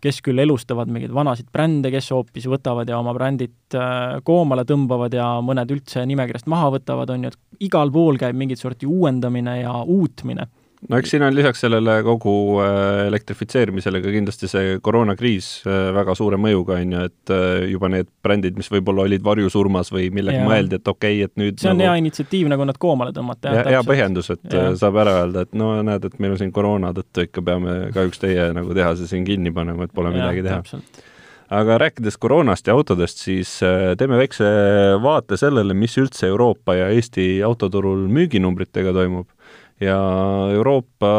kes 0.00 0.20
küll 0.24 0.40
elustavad 0.42 0.90
mingeid 0.92 1.12
vanasid 1.14 1.50
brände, 1.52 1.90
kes 1.92 2.10
hoopis 2.14 2.46
võtavad 2.50 2.88
ja 2.88 2.98
oma 3.00 3.14
brändid 3.16 3.76
äh, 3.76 4.20
koomale 4.24 4.64
tõmbavad 4.68 5.14
ja 5.16 5.32
mõned 5.44 5.70
üldse 5.74 6.04
nimekirjast 6.08 6.48
maha 6.50 6.70
võtavad, 6.76 7.12
on 7.14 7.26
ju, 7.26 7.34
et 7.34 7.66
igal 7.68 7.92
pool 7.92 8.20
käib 8.20 8.38
mingit 8.38 8.60
sorti 8.62 8.88
uuendamine 8.88 9.60
ja 9.60 9.74
uutmine 9.84 10.48
no 10.88 10.98
eks 11.00 11.12
siin 11.12 11.24
on 11.24 11.34
lisaks 11.34 11.60
sellele 11.64 11.96
kogu 12.06 12.34
äh, 12.64 13.06
elektrifitseerimisele 13.08 14.00
ka 14.00 14.12
kindlasti 14.14 14.48
see 14.50 14.78
koroonakriis 14.84 15.48
äh, 15.66 15.90
väga 15.96 16.14
suure 16.18 16.38
mõjuga, 16.40 16.78
on 16.80 16.94
ju, 16.94 17.02
et 17.10 17.34
äh, 17.34 17.66
juba 17.74 17.90
need 17.92 18.08
brändid, 18.24 18.56
mis 18.58 18.70
võib-olla 18.72 19.04
olid 19.08 19.24
varjusurmas 19.26 19.92
või 19.92 20.08
millega 20.14 20.44
mõeldi, 20.46 20.80
et 20.80 20.88
okei 20.88 21.20
okay,, 21.20 21.28
et 21.28 21.36
nüüd 21.40 21.60
see 21.60 21.72
on 21.72 21.78
nagu... 21.78 21.90
hea 21.90 22.00
initsiatiiv, 22.04 22.48
nagu 22.52 22.68
nad 22.68 22.80
koomale 22.80 23.14
tõmmata. 23.16 23.54
hea 23.68 23.84
põhjendus, 23.86 24.32
et 24.36 24.56
ja. 24.56 24.70
saab 24.80 25.00
ära 25.04 25.20
öelda, 25.20 25.44
et 25.46 25.54
no 25.58 25.74
näed, 25.86 26.08
et 26.08 26.18
meil 26.22 26.36
on 26.36 26.40
siin 26.40 26.54
koroona 26.54 26.94
tõttu 26.96 27.28
ikka 27.28 27.44
peame 27.44 27.78
kahjuks 27.94 28.24
teie 28.24 28.50
nagu 28.56 28.76
tehase 28.76 29.08
siin 29.10 29.28
kinni 29.28 29.52
panema, 29.54 29.86
et 29.86 29.94
pole 29.94 30.14
ja, 30.14 30.16
midagi 30.16 30.46
teha 30.48 30.62
aga 31.50 31.80
rääkides 31.82 32.14
koroonast 32.22 32.68
ja 32.70 32.76
autodest, 32.78 33.24
siis 33.24 33.56
teeme 33.98 34.14
väikse 34.20 34.46
vaate 35.02 35.34
sellele, 35.34 35.74
mis 35.74 35.96
üldse 35.98 36.28
Euroopa 36.30 36.76
ja 36.78 36.86
Eesti 36.94 37.40
autoturul 37.42 38.04
müüginumbritega 38.06 38.94
toimub 38.94 39.26
ja 39.80 39.98
Euroopa 40.52 41.10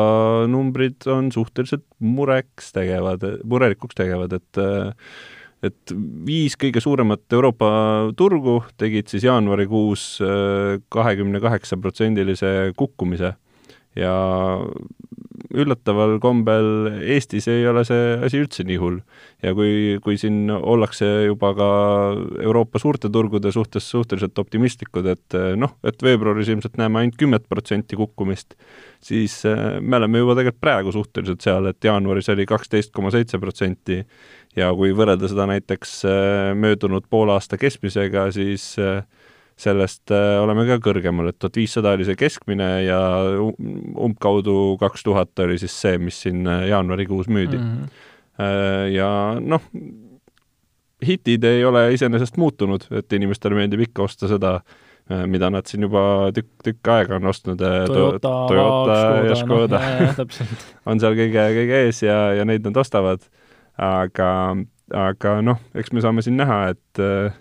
numbrid 0.49 1.07
on 1.09 1.31
suhteliselt 1.33 1.85
mureks 1.99 2.71
tegevad, 2.75 3.23
murelikuks 3.43 3.97
tegevad, 3.97 4.37
et 4.37 4.65
et 5.61 5.93
viis 6.25 6.55
kõige 6.57 6.81
suuremat 6.81 7.21
Euroopa 7.37 7.67
turgu 8.17 8.63
tegid 8.81 9.11
siis 9.11 9.27
jaanuarikuus 9.27 10.05
kahekümne 10.89 11.41
kaheksa 11.43 11.77
protsendilise 11.77 12.71
kukkumise. 12.77 13.35
Ja 13.93 14.15
üllataval 15.49 16.17
kombel 16.23 16.91
Eestis 17.01 17.47
ei 17.51 17.65
ole 17.67 17.83
see 17.87 18.15
asi 18.27 18.41
üldse 18.41 18.65
nii 18.67 18.79
hull. 18.81 18.99
ja 19.41 19.53
kui, 19.57 19.97
kui 20.03 20.17
siin 20.21 20.51
ollakse 20.53 21.07
juba 21.25 21.53
ka 21.57 21.69
Euroopa 22.43 22.79
suurte 22.79 23.09
turgude 23.09 23.51
suhtes 23.51 23.87
suhteliselt 23.89 24.37
optimistlikud, 24.37 25.07
et 25.09 25.37
noh, 25.57 25.75
et 25.87 26.03
veebruaris 26.03 26.51
ilmselt 26.53 26.77
näeme 26.77 27.01
ainult 27.01 27.17
kümmet 27.19 27.47
protsenti 27.49 27.97
kukkumist, 27.99 28.55
siis 29.01 29.39
eh, 29.49 29.79
me 29.81 29.97
oleme 29.97 30.21
juba 30.21 30.35
tegelikult 30.37 30.61
praegu 30.61 30.93
suhteliselt 30.95 31.41
seal, 31.41 31.71
et 31.71 31.83
jaanuaris 31.83 32.29
oli 32.33 32.45
kaksteist 32.49 32.93
koma 32.93 33.11
seitse 33.13 33.39
protsenti 33.41 34.01
ja 34.57 34.69
kui 34.77 34.93
võrrelda 34.95 35.29
seda 35.31 35.47
näiteks 35.49 35.97
eh, 36.05 36.51
möödunud 36.57 37.07
poolaasta 37.09 37.59
keskmisega, 37.61 38.29
siis 38.35 38.73
äh, 38.81 39.01
sellest 39.59 40.11
äh, 40.13 40.37
oleme 40.41 40.65
ka 40.69 40.79
kõrgemal, 40.83 41.31
et 41.31 41.39
tuhat 41.39 41.59
viissada 41.59 41.95
oli 41.95 42.05
see 42.07 42.17
keskmine 42.19 42.69
ja 42.85 42.99
umbkaudu 43.51 44.77
kaks 44.81 45.05
tuhat 45.05 45.43
oli 45.45 45.59
siis 45.61 45.75
see, 45.83 45.97
mis 46.01 46.21
siin 46.25 46.47
äh, 46.49 46.67
jaanuarikuus 46.71 47.29
müüdi 47.31 47.59
mm. 47.59 47.73
-hmm. 47.81 48.93
ja 48.95 49.09
noh, 49.39 49.61
hitid 51.05 51.43
ei 51.43 51.65
ole 51.65 51.91
iseenesest 51.93 52.37
muutunud, 52.37 52.87
et 52.91 53.13
inimestele 53.13 53.57
meeldib 53.57 53.85
ikka 53.87 54.03
osta 54.07 54.29
seda, 54.31 54.59
mida 55.27 55.49
nad 55.51 55.67
siin 55.67 55.83
juba 55.85 56.31
tükk, 56.33 56.49
tükk 56.63 56.87
aega 56.93 57.17
on 57.17 57.25
ostnud. 57.27 57.59
Toyota, 57.59 58.33
Toyota 58.47 58.97
ja 59.27 59.35
Škoda 59.35 59.81
no, 59.81 60.25
on 60.93 61.01
seal 61.01 61.17
kõige, 61.17 61.45
kõige 61.57 61.81
ees 61.87 62.01
ja, 62.05 62.19
ja 62.37 62.45
neid 62.47 62.65
nad 62.65 62.77
ostavad. 62.77 63.25
aga, 63.77 64.29
aga 64.93 65.37
noh, 65.41 65.59
eks 65.75 65.91
me 65.91 66.01
saame 66.05 66.21
siin 66.21 66.37
näha, 66.37 66.63
et 66.75 67.40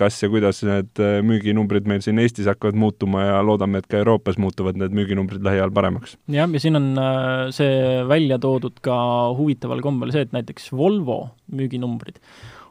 kas 0.00 0.18
ja 0.22 0.30
kuidas 0.32 0.62
need 0.66 1.00
äh, 1.02 1.18
müüginumbrid 1.26 1.88
meil 1.90 2.02
siin 2.04 2.20
Eestis 2.22 2.48
hakkavad 2.50 2.78
muutuma 2.80 3.24
ja 3.26 3.40
loodame, 3.44 3.80
et 3.80 3.88
ka 3.90 4.00
Euroopas 4.00 4.38
muutuvad 4.40 4.78
need 4.80 4.94
müüginumbrid 4.96 5.44
lähiajal 5.44 5.72
paremaks. 5.76 6.16
jah, 6.30 6.48
ja 6.48 6.62
siin 6.62 6.78
on 6.80 6.92
äh, 7.00 7.48
see 7.54 8.04
välja 8.08 8.40
toodud 8.42 8.80
ka 8.84 8.96
huvitaval 9.38 9.82
kombel 9.84 10.14
see, 10.14 10.24
et 10.26 10.36
näiteks 10.36 10.70
Volvo 10.76 11.22
müüginumbrid 11.52 12.20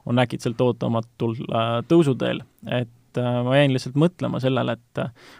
on 0.09 0.21
äkitselt 0.21 0.61
ootamatult 0.63 1.43
äh, 1.49 1.75
tõusuteel, 1.89 2.41
et 2.65 2.95
ma 3.19 3.55
jäin 3.57 3.73
lihtsalt 3.73 3.95
mõtlema 3.97 4.37
sellele, 4.39 4.75
et 4.77 4.99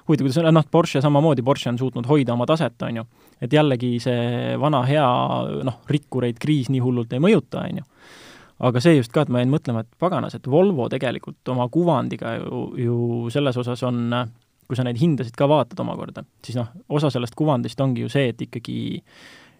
huvitav, 0.09 0.25
kuidas 0.25 0.39
noh, 0.51 0.65
Porsche 0.73 1.03
samamoodi, 1.05 1.43
Porsche 1.45 1.69
on 1.69 1.77
suutnud 1.77 2.07
hoida 2.09 2.33
oma 2.33 2.47
taset, 2.49 2.73
on 2.81 2.97
ju. 2.97 3.03
et 3.45 3.53
jällegi 3.53 3.91
see 4.03 4.55
vana 4.59 4.81
hea 4.89 5.05
noh, 5.67 5.77
rikkureid 5.87 6.41
kriis 6.41 6.71
nii 6.73 6.81
hullult 6.81 7.13
ei 7.13 7.21
mõjuta, 7.23 7.61
on 7.69 7.81
ju 7.81 7.85
aga 8.59 8.83
see 8.83 8.97
just 8.97 9.13
ka, 9.15 9.23
et 9.23 9.31
ma 9.31 9.43
jäin 9.43 9.51
mõtlema, 9.53 9.85
et 9.85 9.99
paganas, 10.01 10.35
et 10.35 10.47
Volvo 10.49 10.89
tegelikult 10.91 11.53
oma 11.53 11.69
kuvandiga 11.71 12.35
ju, 12.39 12.63
ju 12.79 12.99
selles 13.33 13.57
osas 13.61 13.83
on, 13.87 14.13
kui 14.67 14.77
sa 14.77 14.85
neid 14.85 14.99
hindasid 15.01 15.37
ka 15.39 15.47
vaatad 15.49 15.79
omakorda, 15.83 16.25
siis 16.45 16.59
noh, 16.59 16.71
osa 16.89 17.11
sellest 17.13 17.37
kuvandist 17.39 17.79
ongi 17.81 18.05
ju 18.05 18.11
see, 18.11 18.33
et 18.33 18.47
ikkagi 18.47 18.79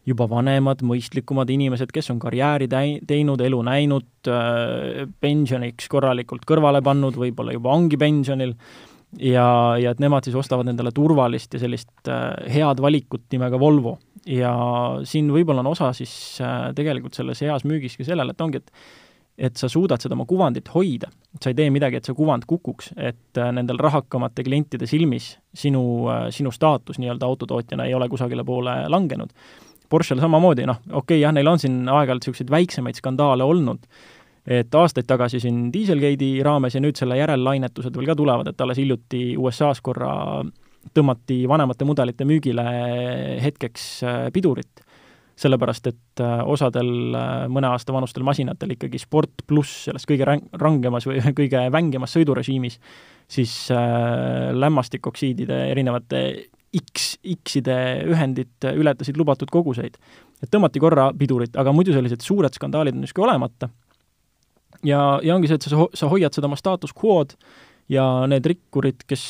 juba 0.09 0.25
vanemad, 0.31 0.81
mõistlikumad 0.85 1.49
inimesed, 1.53 1.91
kes 1.93 2.09
on 2.13 2.19
karjääri 2.21 2.69
täi-, 2.71 2.99
teinud, 3.07 3.41
elu 3.45 3.59
näinud, 3.67 4.07
äh, 4.31 5.03
pensioniks 5.21 5.89
korralikult 5.91 6.47
kõrvale 6.49 6.81
pannud, 6.85 7.19
võib-olla 7.19 7.53
juba 7.53 7.75
ongi 7.75 7.99
pensionil, 7.99 8.55
ja, 9.17 9.45
ja 9.79 9.93
et 9.93 10.01
nemad 10.01 10.25
siis 10.27 10.37
ostavad 10.39 10.69
endale 10.69 10.93
turvalist 10.95 11.55
ja 11.55 11.61
sellist 11.61 12.11
äh, 12.11 12.31
head 12.51 12.81
valikut 12.83 13.27
nimega 13.33 13.59
Volvo 13.61 13.97
ja 14.29 14.53
siin 15.09 15.29
võib-olla 15.33 15.63
on 15.63 15.71
osa 15.74 15.91
siis 15.98 16.13
äh, 16.43 16.69
tegelikult 16.77 17.17
selles 17.17 17.41
heas 17.45 17.65
müügis 17.67 17.98
ka 17.98 18.07
sellele, 18.07 18.36
et 18.36 18.45
ongi, 18.45 18.62
et 18.63 18.74
et 19.39 19.55
sa 19.55 19.69
suudad 19.71 20.03
seda 20.03 20.17
oma 20.17 20.25
kuvandit 20.27 20.67
hoida, 20.74 21.07
et 21.31 21.45
sa 21.45 21.51
ei 21.53 21.55
tee 21.55 21.69
midagi, 21.71 21.95
et 21.95 22.07
see 22.07 22.15
kuvand 22.17 22.43
kukuks, 22.48 22.91
et 22.98 23.39
äh, 23.39 23.51
nendel 23.55 23.79
rahakamate 23.79 24.43
klientide 24.43 24.88
silmis 24.89 25.31
sinu, 25.55 25.81
äh, 26.12 26.27
sinu 26.36 26.51
staatus 26.51 27.00
nii-öelda 27.00 27.27
autotootjana 27.29 27.88
ei 27.88 27.95
ole 27.95 28.09
kusagile 28.12 28.43
poole 28.43 28.75
langenud. 28.91 29.31
Porschel 29.89 30.19
samamoodi, 30.21 30.67
noh, 30.69 30.81
okei 30.91 31.00
okay,, 31.00 31.21
jah, 31.24 31.33
neil 31.33 31.48
on 31.48 31.62
siin 31.62 31.81
aeg-ajalt 31.88 32.25
niisuguseid 32.25 32.51
väiksemaid 32.51 33.00
skandaale 33.00 33.48
olnud, 33.48 33.88
et 34.45 34.75
aastaid 34.75 35.07
tagasi 35.07 35.39
siin 35.39 35.69
Dieselgate'i 35.74 36.43
raames 36.45 36.75
ja 36.75 36.83
nüüd 36.83 37.00
selle 37.00 37.17
järellainetused 37.17 37.95
veel 37.95 38.12
ka 38.12 38.17
tulevad, 38.19 38.51
et 38.51 38.62
alles 38.62 38.81
hiljuti 38.81 39.24
USA-s 39.39 39.81
korra 39.81 40.12
tõmmati 40.96 41.43
vanemate 41.50 41.88
mudelite 41.88 42.27
müügile 42.27 42.65
hetkeks 43.43 43.88
äh, 44.03 44.19
pidurit, 44.36 44.84
sellepärast 45.39 45.89
et 45.91 46.24
äh, 46.24 46.41
osadel 46.50 47.15
äh, 47.15 47.48
mõne 47.51 47.72
aasta 47.72 47.96
vanustel 47.96 48.25
masinatel 48.27 48.75
ikkagi 48.75 49.01
sport 49.01 49.46
pluss 49.48 49.86
selles 49.88 50.08
kõige 50.10 50.27
rang-, 50.27 50.46
rangemas 50.62 51.08
või 51.10 51.22
kõige 51.39 51.65
vängemas 51.74 52.15
sõidurežiimis, 52.17 52.79
siis 53.29 53.53
lämmastikoksiidide 54.58 55.67
erinevate 55.69 56.24
X, 56.74 57.12
X-ide 57.22 57.75
ühendid 58.10 58.65
ületasid 58.74 59.17
lubatud 59.17 59.50
koguseid. 59.53 59.98
et 60.41 60.50
tõmmati 60.50 60.81
korra 60.81 61.12
pidurit, 61.13 61.55
aga 61.58 61.74
muidu 61.74 61.93
sellised 61.93 62.25
suured 62.25 62.53
skandaalid 62.53 62.98
on 62.98 63.05
justkui 63.05 63.24
olemata. 63.25 63.69
ja, 64.84 65.19
ja 65.24 65.36
ongi 65.36 65.48
see, 65.48 65.62
et 65.62 65.69
sa, 65.69 65.86
sa 65.93 66.10
hoiad 66.10 66.34
seda 66.34 66.50
oma 66.50 66.58
status 66.58 66.93
quo'd 66.93 67.38
ja 67.89 68.05
need 68.29 68.46
rikkurid, 68.50 69.03
kes, 69.10 69.24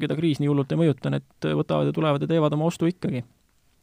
keda 0.00 0.16
kriis 0.18 0.42
nii 0.42 0.50
hullult 0.50 0.70
ei 0.72 0.80
mõjuta, 0.80 1.12
need 1.12 1.48
võtavad 1.58 1.90
ja 1.90 1.96
tulevad 1.96 2.24
ja 2.24 2.30
teevad 2.30 2.54
oma 2.56 2.68
ostu 2.70 2.88
ikkagi. 2.90 3.24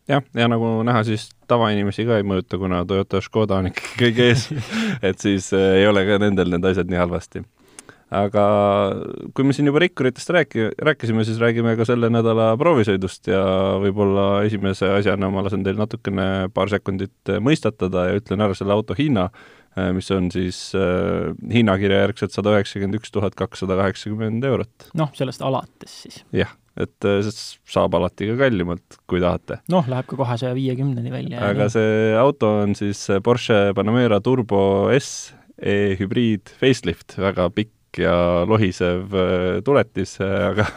jah, 0.10 0.24
ja 0.38 0.48
nagu 0.52 0.78
näha, 0.88 1.04
siis 1.08 1.30
tavainimesi 1.50 2.08
ka 2.08 2.22
ei 2.22 2.28
mõjuta, 2.28 2.60
kuna 2.62 2.86
Toyota 2.88 3.22
Škoda 3.24 3.60
on 3.60 3.72
ikkagi 3.72 4.00
kõige 4.00 4.32
ees 4.32 4.48
et 5.10 5.20
siis 5.20 5.52
äh, 5.54 5.82
ei 5.82 5.90
ole 5.90 6.06
ka 6.08 6.22
nendel 6.24 6.54
need 6.54 6.72
asjad 6.72 6.92
nii 6.92 7.02
halvasti. 7.02 7.44
aga 8.16 8.46
kui 9.36 9.44
me 9.44 9.54
siin 9.58 9.68
juba 9.68 9.82
rikkuritest 9.84 10.32
rääki-, 10.32 10.70
rääkisime, 10.88 11.26
siis 11.28 11.42
räägime 11.42 11.76
ka 11.76 11.88
selle 11.90 12.08
nädala 12.14 12.54
proovisõidust 12.62 13.28
ja 13.34 13.44
võib-olla 13.84 14.46
esimese 14.48 14.94
asjana 14.96 15.32
ma 15.34 15.44
lasen 15.44 15.66
teil 15.66 15.76
natukene 15.82 16.48
paar 16.54 16.72
sekundit 16.72 17.36
mõistatada 17.44 18.08
ja 18.12 18.22
ütlen 18.22 18.46
ära 18.46 18.56
selle 18.56 18.78
auto 18.78 18.96
hinna 18.96 19.28
mis 19.96 20.12
on 20.16 20.30
siis 20.32 20.60
äh, 20.78 21.34
hinnakirja 21.52 22.06
järgselt 22.06 22.36
sada 22.36 22.56
üheksakümmend 22.56 23.00
üks 23.00 23.12
tuhat 23.14 23.36
kakssada 23.40 23.78
kaheksakümmend 23.80 24.46
eurot. 24.48 24.90
noh, 24.98 25.12
sellest 25.18 25.44
alates 25.46 25.98
siis. 26.06 26.22
jah, 26.36 26.54
et 26.80 27.08
äh, 27.08 27.28
saab 27.68 27.98
alati 28.00 28.30
ka 28.32 28.38
kallimalt, 28.46 29.00
kui 29.10 29.24
tahate. 29.24 29.60
noh, 29.72 29.88
läheb 29.92 30.08
ka 30.12 30.20
kahe 30.22 30.38
saja 30.42 30.56
viiekümneni 30.58 31.14
välja. 31.14 31.44
aga 31.52 31.70
see 31.74 32.14
auto 32.20 32.56
on 32.64 32.76
siis 32.78 33.04
Porsche 33.24 33.74
Panamera 33.76 34.22
Turbo 34.24 34.62
S 34.96 35.34
e-hübriid 35.56 36.52
facelift, 36.60 37.16
väga 37.20 37.48
pikk 37.56 37.75
ja 38.02 38.16
lohisev 38.50 39.16
äh, 39.16 39.46
tuletis, 39.66 40.18
aga, 40.22 40.68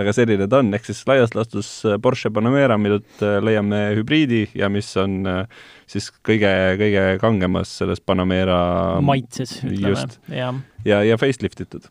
aga 0.00 0.14
selline 0.16 0.48
ta 0.50 0.60
on, 0.62 0.72
ehk 0.76 0.88
siis 0.88 1.02
laias 1.08 1.34
laastus 1.36 1.70
Porsche 2.02 2.30
Panamera, 2.34 2.78
millelt 2.80 3.24
leiame 3.44 3.82
hübriidi 3.98 4.46
ja 4.58 4.70
mis 4.72 4.88
on 5.00 5.18
äh, 5.30 5.44
siis 5.90 6.10
kõige, 6.26 6.50
kõige 6.80 7.04
kangemas 7.22 7.76
selles 7.82 8.02
Panamera 8.04 8.58
maitses, 9.04 9.58
ütleme, 9.66 10.08
jah. 10.32 10.64
ja, 10.86 11.04
ja 11.06 11.20
facelift 11.20 11.62
itud 11.66 11.90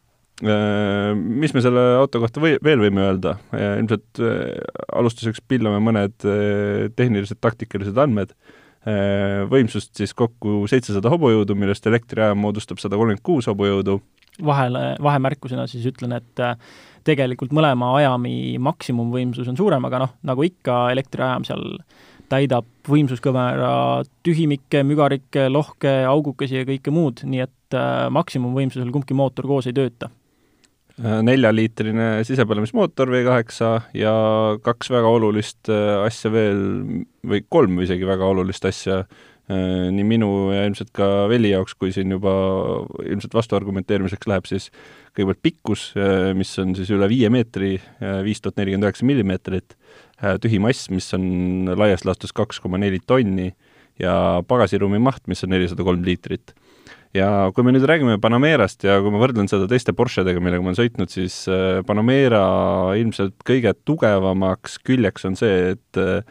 mis 1.16 1.54
me 1.56 1.62
selle 1.64 1.80
auto 1.96 2.20
kohta 2.20 2.42
või, 2.44 2.58
veel 2.60 2.82
võime 2.84 3.06
öelda, 3.06 3.38
ilmselt 3.56 4.20
alustuseks 4.20 5.40
pillame 5.48 5.80
mõned 5.80 6.26
tehnilised 7.00 7.40
taktikalised 7.40 7.96
andmed, 8.04 8.34
võimsust 9.50 9.96
siis 9.98 10.14
kokku 10.14 10.66
seitsesada 10.70 11.10
hobujõudu, 11.14 11.56
millest 11.58 11.88
elektriajam 11.90 12.38
moodustab 12.44 12.84
sada 12.84 13.00
kolmkümmend 13.00 13.24
kuus 13.26 13.50
hobujõudu. 13.50 14.00
Vahele, 14.44 14.96
vahemärkusena 15.04 15.68
siis 15.72 15.86
ütlen, 15.88 16.18
et 16.18 16.44
tegelikult 17.06 17.54
mõlema 17.56 17.94
ajami 18.00 18.58
maksimumvõimsus 18.64 19.48
on 19.52 19.58
suurem, 19.60 19.86
aga 19.88 20.02
noh, 20.06 20.18
nagu 20.28 20.44
ikka, 20.48 20.90
elektriajam 20.96 21.46
seal 21.48 21.64
täidab 22.32 22.68
võimsuskõvera 22.90 24.04
tühimikke, 24.26 24.84
mügarikke, 24.88 25.48
lohke, 25.52 25.94
augukesi 26.10 26.60
ja 26.60 26.68
kõike 26.68 26.94
muud, 26.94 27.24
nii 27.28 27.44
et 27.46 27.78
äh, 27.78 28.06
maksimumvõimsusel 28.14 28.92
kumbki 28.94 29.18
mootor 29.18 29.48
koos 29.50 29.70
ei 29.70 29.76
tööta. 29.78 30.10
Äh, 30.96 31.20
neljaliitrine 31.28 32.24
sisepõlemismootor 32.28 33.12
V8 33.14 33.70
ja 34.00 34.16
kaks 34.66 34.92
väga 34.94 35.14
olulist 35.18 35.72
äh, 35.74 36.06
asja 36.06 36.34
veel 36.34 36.62
või 37.26 37.44
kolm 37.50 37.82
isegi 37.86 38.08
väga 38.08 38.30
olulist 38.32 38.66
asja 38.70 39.04
nii 39.46 40.06
minu 40.08 40.30
ja 40.50 40.64
ilmselt 40.66 40.90
ka 40.96 41.28
Veli 41.30 41.52
jaoks, 41.52 41.76
kui 41.78 41.92
siin 41.94 42.16
juba 42.16 42.32
ilmselt 43.06 43.36
vastuargumenteerimiseks 43.38 44.26
läheb, 44.32 44.48
siis 44.50 44.72
kõigepealt 45.14 45.42
pikkus, 45.46 45.84
mis 46.34 46.54
on 46.64 46.74
siis 46.74 46.90
üle 46.96 47.06
viie 47.12 47.30
meetri, 47.30 47.76
viis 48.26 48.42
tuhat 48.42 48.58
nelikümmend 48.58 48.90
üheksa 48.90 49.06
millimeetrit 49.06 49.78
Äh, 50.24 50.38
tühi 50.40 50.62
mass, 50.64 50.88
mis 50.94 51.10
on 51.16 51.68
laias 51.76 52.06
laastus 52.08 52.32
kaks 52.36 52.62
koma 52.64 52.80
neli 52.80 53.02
tonni 53.04 53.50
ja 54.00 54.14
pagasiruumi 54.48 55.00
maht, 55.04 55.26
mis 55.28 55.44
on 55.44 55.52
nelisada 55.52 55.84
kolm 55.84 56.06
liitrit. 56.08 56.54
ja 57.16 57.50
kui 57.56 57.64
me 57.64 57.72
nüüd 57.72 57.84
räägime 57.88 58.16
Panamerast 58.20 58.84
ja 58.84 58.98
kui 59.04 59.12
ma 59.12 59.20
võrdlen 59.20 59.48
seda 59.52 59.68
teiste 59.72 59.94
Porschedega, 59.96 60.40
millega 60.44 60.64
ma 60.64 60.72
olen 60.72 60.80
sõitnud, 60.80 61.12
siis 61.12 61.36
äh, 61.52 61.82
Panamera 61.88 62.46
ilmselt 63.00 63.36
kõige 63.48 63.76
tugevamaks 63.88 64.80
küljeks 64.88 65.28
on 65.28 65.36
see, 65.40 65.76
et 65.76 66.00
äh, 66.00 66.24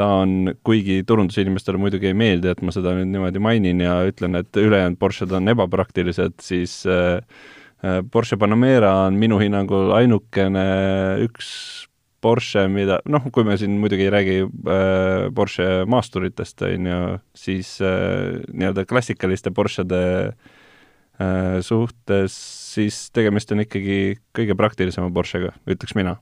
ta 0.00 0.08
on, 0.22 0.54
kuigi 0.64 1.02
turundusinimestele 1.06 1.80
muidugi 1.80 2.10
ei 2.10 2.16
meeldi, 2.16 2.48
et 2.50 2.64
ma 2.64 2.72
seda 2.72 2.96
nüüd 2.96 3.12
niimoodi 3.12 3.42
mainin 3.44 3.84
ja 3.84 4.00
ütlen, 4.08 4.40
et 4.40 4.56
ülejäänud 4.56 4.96
Porsched 5.00 5.32
on 5.36 5.52
ebapraktilised, 5.52 6.40
siis 6.44 6.80
Porsche 8.12 8.36
Panamera 8.40 8.90
on 9.06 9.16
minu 9.20 9.38
hinnangul 9.40 9.92
ainukene 9.96 10.64
üks 11.24 11.52
Porsche, 12.20 12.66
mida 12.68 12.98
noh, 13.08 13.24
kui 13.32 13.46
me 13.48 13.56
siin 13.56 13.78
muidugi 13.80 14.04
ei 14.04 14.12
räägi 14.12 14.36
äh, 14.44 15.30
Porsche 15.34 15.86
maasturitest, 15.88 16.66
on 16.68 16.88
ju, 16.90 16.98
siis 17.36 17.78
äh, 17.80 18.42
nii-öelda 18.52 18.84
klassikaliste 18.88 19.52
Porschede 19.56 20.02
äh, 20.28 21.60
suhtes, 21.64 22.36
siis 22.74 23.06
tegemist 23.16 23.52
on 23.56 23.64
ikkagi 23.64 24.18
kõige 24.36 24.56
praktilisema 24.58 25.08
Porschega, 25.16 25.54
ütleks 25.64 25.96
mina. 25.96 26.18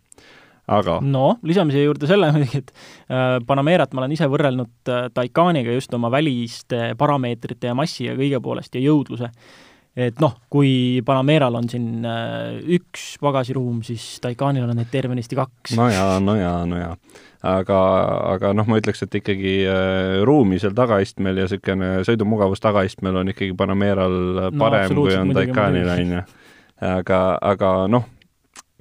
Aga 0.68 0.98
no 1.04 1.28
lisame 1.46 1.74
siia 1.74 1.86
juurde 1.88 2.08
selle 2.10 2.30
muidugi, 2.34 2.62
et 2.62 2.74
äh, 3.08 3.38
Panamerat 3.46 3.94
ma 3.94 4.04
olen 4.04 4.16
ise 4.16 4.28
võrrelnud 4.30 4.92
äh, 4.92 5.06
Taycaniga 5.14 5.72
just 5.74 5.94
oma 5.96 6.10
väliste 6.12 6.92
parameetrite 6.98 7.70
ja 7.70 7.78
massi 7.78 8.08
ja 8.08 8.16
kõige 8.18 8.42
poolest 8.44 8.76
ja 8.76 8.84
jõudluse 8.84 9.32
et 9.98 10.20
noh, 10.22 10.36
kui 10.52 11.00
Panameral 11.06 11.56
on 11.58 11.70
siin 11.70 12.04
äh, 12.06 12.58
üks 12.76 13.16
pagasiruum, 13.22 13.80
siis 13.86 14.18
Taycanil 14.22 14.68
on 14.68 14.76
neid 14.78 14.92
tervenisti 14.92 15.38
kaks. 15.38 15.74
no 15.78 15.88
jaa, 15.90 16.20
no 16.22 16.36
jaa, 16.38 16.60
no 16.68 16.78
jaa. 16.78 16.92
aga, 17.48 17.80
aga 18.34 18.52
noh, 18.54 18.68
ma 18.68 18.78
ütleks, 18.78 19.02
et 19.06 19.18
ikkagi 19.22 19.56
ruumi 20.28 20.60
seal 20.62 20.76
tagaistmel 20.76 21.40
ja 21.40 21.48
niisugune 21.48 21.90
sõidumugavus 22.06 22.62
tagaistmel 22.62 23.22
on 23.22 23.32
ikkagi 23.32 23.56
Panameral 23.58 24.52
parem 24.60 24.92
no, 24.92 25.00
kui 25.00 25.16
on 25.16 25.34
Taycanil, 25.34 25.90
on 25.96 26.14
ju. 26.18 26.22
aga, 26.92 27.22
aga 27.56 27.74
noh, 27.90 28.06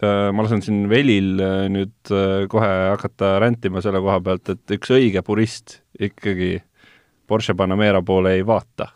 ma 0.03 0.45
lasen 0.45 0.61
siin 0.61 0.85
Velil 0.91 1.39
äh, 1.41 1.65
nüüd 1.73 2.11
äh, 2.13 2.45
kohe 2.51 2.69
hakata 2.93 3.37
rändima 3.43 3.81
selle 3.81 4.01
koha 4.03 4.19
pealt, 4.23 4.53
et 4.53 4.77
üks 4.77 4.93
õige 4.93 5.23
purist 5.25 5.79
ikkagi 5.97 6.57
Porsche 7.27 7.57
Panamera 7.57 8.03
poole 8.05 8.37
ei 8.37 8.45
vaata 8.47 8.91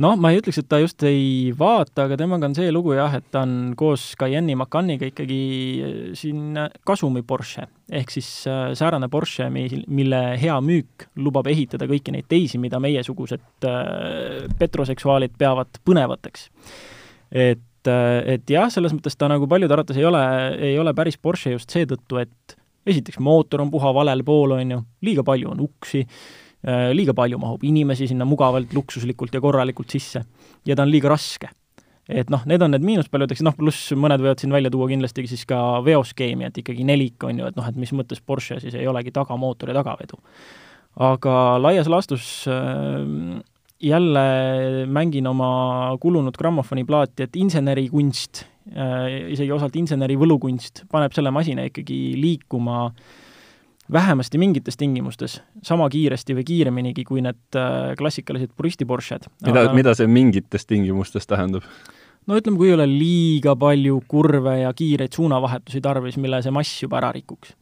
noh, 0.00 0.16
ma 0.20 0.30
ei 0.32 0.40
ütleks, 0.40 0.60
et 0.62 0.68
ta 0.70 0.78
just 0.80 1.02
ei 1.06 1.50
vaata, 1.56 2.06
aga 2.06 2.18
temaga 2.20 2.48
on 2.48 2.56
see 2.56 2.70
lugu 2.72 2.94
jah, 2.96 3.14
et 3.18 3.26
ta 3.32 3.42
on 3.46 3.72
koos 3.78 4.10
Cayenne'i 4.20 4.56
Macaniga 4.58 5.08
ikkagi 5.10 5.40
äh, 5.84 5.96
siin 6.18 6.58
kasumi 6.86 7.22
Porsche. 7.26 7.66
ehk 7.90 8.12
siis 8.12 8.28
äh, 8.48 8.70
säärane 8.78 9.10
Porsche, 9.12 9.50
mil, 9.52 9.82
mille 9.88 10.20
hea 10.40 10.56
müük 10.64 11.08
lubab 11.20 11.48
ehitada 11.50 11.88
kõiki 11.90 12.14
neid 12.14 12.28
teisi, 12.30 12.60
mida 12.62 12.80
meiesugused 12.82 13.66
äh, 13.68 14.46
petroseksuaalid 14.58 15.36
peavad 15.38 15.82
põnevateks. 15.84 16.48
et, 17.30 17.64
et 17.88 18.50
jah, 18.50 18.68
selles 18.72 18.92
mõttes 18.92 19.16
ta 19.16 19.28
nagu 19.30 19.48
paljude 19.48 19.72
arvates 19.72 19.96
ei 19.96 20.04
ole, 20.04 20.22
ei 20.58 20.78
ole 20.78 20.92
päris 20.94 21.16
Porsche 21.16 21.54
just 21.54 21.70
seetõttu, 21.72 22.20
et 22.20 22.56
esiteks 22.86 23.20
mootor 23.22 23.62
on 23.62 23.70
puha 23.70 23.94
valel 23.94 24.24
pool, 24.24 24.56
on 24.58 24.76
ju, 24.76 24.82
liiga 25.06 25.24
palju 25.24 25.52
on 25.52 25.64
uksi, 25.64 26.06
Äh, 26.60 26.90
liiga 26.92 27.14
palju 27.16 27.38
mahub 27.40 27.62
inimesi 27.64 28.04
sinna 28.10 28.26
mugavalt, 28.28 28.74
luksuslikult 28.76 29.32
ja 29.32 29.40
korralikult 29.40 29.88
sisse. 29.88 30.20
ja 30.66 30.74
ta 30.76 30.84
on 30.84 30.90
liiga 30.92 31.08
raske. 31.08 31.48
et 32.08 32.28
noh, 32.28 32.42
need 32.44 32.60
on 32.60 32.72
need 32.74 32.84
miinuspaljud, 32.84 33.30
eks 33.32 33.40
noh, 33.46 33.54
pluss 33.56 33.92
mõned 33.96 34.20
võivad 34.20 34.42
siin 34.42 34.52
välja 34.52 34.70
tuua 34.70 34.88
kindlasti 34.90 35.24
siis 35.30 35.46
ka 35.46 35.80
veoskeemi, 35.86 36.44
et 36.48 36.58
ikkagi 36.58 36.84
nelik 36.84 37.22
on 37.24 37.38
ju, 37.38 37.46
et 37.46 37.56
noh, 37.56 37.68
et 37.68 37.76
mis 37.78 37.92
mõttes 37.94 38.20
Porsche 38.20 38.58
siis 38.60 38.74
ei 38.74 38.88
olegi 38.90 39.12
tagamootor 39.14 39.70
ja 39.70 39.78
tagavedu. 39.78 40.18
aga 40.98 41.34
laias 41.62 41.88
laastus 41.88 42.44
äh, 42.44 43.40
jälle 43.80 44.86
mängin 44.86 45.26
oma 45.26 45.96
kulunud 46.00 46.36
grammofoniplaati, 46.38 47.24
et 47.26 47.36
insenerikunst 47.36 48.44
äh,, 48.76 49.32
isegi 49.32 49.52
osalt 49.52 49.76
inseneri 49.80 50.18
võlukunst, 50.20 50.84
paneb 50.92 51.16
selle 51.16 51.32
masina 51.34 51.64
ikkagi 51.70 52.00
liikuma 52.20 52.86
äh, 52.86 53.18
vähemasti 53.92 54.38
mingites 54.38 54.76
tingimustes 54.76 55.40
sama 55.62 55.88
kiiresti 55.90 56.34
või 56.38 56.44
kiireminigi 56.46 57.04
kui 57.06 57.22
need 57.24 57.58
äh, 57.58 57.94
klassikalised 57.98 58.52
puristi 58.56 58.86
Porsched. 58.86 59.26
mida 59.46 59.64
aga..., 59.66 59.74
mida 59.74 59.94
see 59.98 60.10
mingites 60.10 60.66
tingimustes 60.66 61.26
tähendab? 61.30 61.66
no 62.26 62.38
ütleme, 62.38 62.58
kui 62.60 62.70
ei 62.70 62.76
ole 62.76 62.86
liiga 62.90 63.56
palju 63.58 64.02
kurve 64.08 64.60
ja 64.62 64.72
kiireid 64.76 65.16
suunavahetusi 65.16 65.80
tarvis, 65.82 66.18
mille 66.20 66.42
see 66.44 66.54
mass 66.54 66.82
juba 66.82 67.00
ära 67.00 67.12
rikuks. 67.16 67.56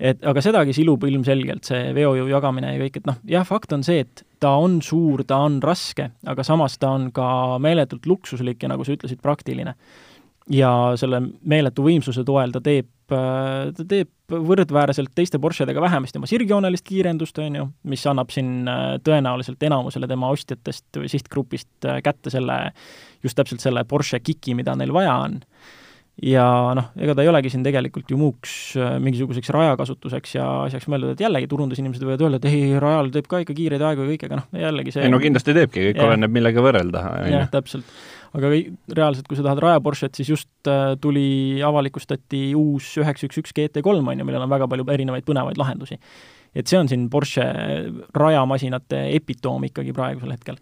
Et 0.00 0.24
aga 0.26 0.42
sedagi 0.42 0.74
silub 0.76 1.04
ilmselgelt, 1.06 1.64
see 1.68 1.92
veojõu 1.96 2.26
jagamine 2.32 2.74
ja 2.74 2.80
kõik, 2.82 2.98
et 3.00 3.06
noh, 3.10 3.20
jah, 3.30 3.46
fakt 3.46 3.72
on 3.76 3.84
see, 3.86 4.02
et 4.04 4.24
ta 4.42 4.56
on 4.60 4.80
suur, 4.82 5.22
ta 5.28 5.38
on 5.46 5.60
raske, 5.64 6.10
aga 6.26 6.46
samas 6.46 6.78
ta 6.82 6.90
on 6.96 7.10
ka 7.14 7.28
meeletult 7.62 8.06
luksuslik 8.10 8.62
ja 8.62 8.72
nagu 8.74 8.86
sa 8.86 8.96
ütlesid, 8.96 9.22
praktiline 9.22 9.76
ja 10.52 10.70
selle 11.00 11.20
meeletu 11.48 11.84
võimsuse 11.86 12.24
toel 12.26 12.52
ta 12.52 12.60
teeb, 12.64 12.88
ta 13.08 13.86
teeb 13.88 14.10
võrdväärselt 14.32 15.12
teiste 15.16 15.38
Porschedega 15.40 15.82
vähemasti 15.84 16.20
oma 16.20 16.28
sirgjoonelist 16.28 16.84
kiirendust, 16.88 17.38
on 17.44 17.58
ju, 17.60 17.66
mis 17.90 18.04
annab 18.08 18.32
siin 18.32 18.68
äh, 18.70 18.84
tõenäoliselt 19.04 19.62
enamusele 19.68 20.08
tema 20.08 20.30
ostjatest 20.32 21.00
või 21.00 21.10
sihtgrupist 21.12 21.88
äh, 21.88 22.00
kätte 22.04 22.32
selle, 22.32 22.58
just 23.24 23.36
täpselt 23.36 23.64
selle 23.64 23.84
Porsche 23.88 24.20
kiki, 24.24 24.56
mida 24.56 24.76
neil 24.80 24.94
vaja 24.96 25.16
on. 25.26 25.40
Ja 26.22 26.46
noh, 26.78 26.90
ega 27.00 27.16
ta 27.16 27.24
ei 27.24 27.30
olegi 27.30 27.50
siin 27.50 27.64
tegelikult 27.66 28.10
ju 28.10 28.18
muuks 28.20 28.52
äh, 28.78 28.96
mingisuguseks 29.02 29.50
rajakasutuseks 29.54 30.36
ja 30.36 30.48
asjaks 30.68 30.86
mõeldud, 30.90 31.14
et 31.16 31.24
jällegi 31.24 31.48
turundusinimesed 31.50 32.06
võivad 32.06 32.26
öelda, 32.26 32.42
et 32.42 32.50
ei, 32.50 32.74
rajal 32.80 33.10
teeb 33.14 33.30
ka 33.30 33.42
ikka 33.42 33.56
kiireid 33.58 33.82
aegu 33.82 34.04
ja 34.04 34.12
kõike, 34.12 34.30
aga 34.30 34.42
noh, 34.42 34.50
jällegi 34.66 34.94
see 34.94 35.06
ei 35.06 35.14
no 35.14 35.22
kindlasti 35.22 35.56
teebki, 35.56 35.88
kõik 35.90 36.04
oleneb, 36.06 36.36
millega 36.36 36.64
võrrelda. 36.64 37.06
jah, 37.32 37.50
täpselt 37.52 37.88
aga 38.34 38.50
reaalselt, 38.98 39.28
kui 39.30 39.38
sa 39.38 39.44
tahad 39.46 39.62
Raja 39.62 39.82
Porsche't, 39.82 40.16
siis 40.18 40.30
just 40.32 40.70
äh, 40.70 40.94
tuli, 41.00 41.62
avalikustati 41.64 42.48
uus 42.58 42.90
üheksa 43.02 43.28
üks 43.28 43.38
üks 43.42 43.54
GT3, 43.54 44.00
on 44.02 44.22
ju, 44.22 44.26
millel 44.26 44.46
on 44.46 44.50
väga 44.50 44.68
palju 44.70 44.86
erinevaid 44.94 45.26
põnevaid 45.28 45.60
lahendusi. 45.60 46.00
Et 46.54 46.70
see 46.70 46.78
on 46.78 46.88
siin 46.90 47.08
Porsche 47.10 47.44
rajamasinate 48.14 49.04
epitoom 49.16 49.68
ikkagi 49.70 49.94
praegusel 49.96 50.34
hetkel. 50.34 50.58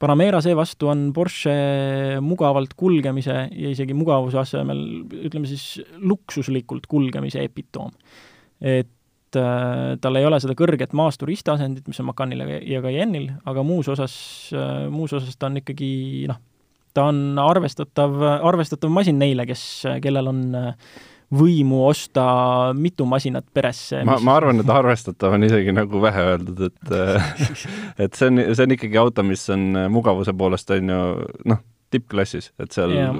Panamera 0.00 0.40
seevastu 0.44 0.90
on 0.90 1.06
Porsche 1.16 1.54
mugavalt 2.24 2.74
kulgemise 2.78 3.36
ja 3.52 3.72
isegi 3.72 3.96
mugavuse 3.96 4.40
asemel 4.42 4.80
ütleme 5.20 5.48
siis 5.48 5.78
luksuslikult 6.00 6.88
kulgemise 6.90 7.44
epitoom. 7.44 7.92
et 8.60 9.36
äh, 9.36 9.94
tal 10.00 10.16
ei 10.16 10.24
ole 10.24 10.38
seda 10.40 10.54
kõrget 10.56 10.94
maasturi 10.96 11.34
isteasendit, 11.34 11.88
mis 11.90 12.00
on 12.00 12.06
Macanil 12.08 12.44
ja 12.70 12.80
Cayenne'il, 12.80 13.32
aga 13.44 13.64
muus 13.66 13.88
osas 13.92 14.14
äh,, 14.54 14.86
muus 14.90 15.12
osas 15.12 15.36
ta 15.36 15.50
on 15.50 15.58
ikkagi 15.60 16.24
noh, 16.30 16.38
ta 16.94 17.08
on 17.10 17.38
arvestatav, 17.42 18.14
arvestatav 18.46 18.92
masin 18.94 19.18
neile, 19.18 19.46
kes, 19.48 19.64
kellel 20.02 20.30
on 20.30 20.44
äh, 20.54 20.94
võimu 21.34 21.82
osta 21.88 22.24
mitu 22.76 23.06
masinat 23.08 23.46
peresse. 23.54 24.02
ma, 24.06 24.16
ma 24.22 24.38
arvan, 24.38 24.62
et 24.62 24.70
arvestatav 24.70 25.36
on 25.36 25.46
isegi 25.46 25.74
nagu 25.74 26.00
vähe 26.02 26.24
öeldud, 26.32 26.64
et 26.68 26.94
äh, 26.94 27.28
et 28.06 28.18
see 28.18 28.30
on, 28.30 28.42
see 28.50 28.66
on 28.66 28.74
ikkagi 28.76 29.00
auto, 29.00 29.24
mis 29.26 29.44
on 29.54 29.70
äh, 29.84 29.88
mugavuse 29.92 30.34
poolest, 30.36 30.72
on 30.74 30.92
ju, 30.94 31.00
noh, 31.52 31.62
tippklassis, 31.94 32.50
et 32.58 32.74
seal 32.74 32.90
yeah. 32.96 33.14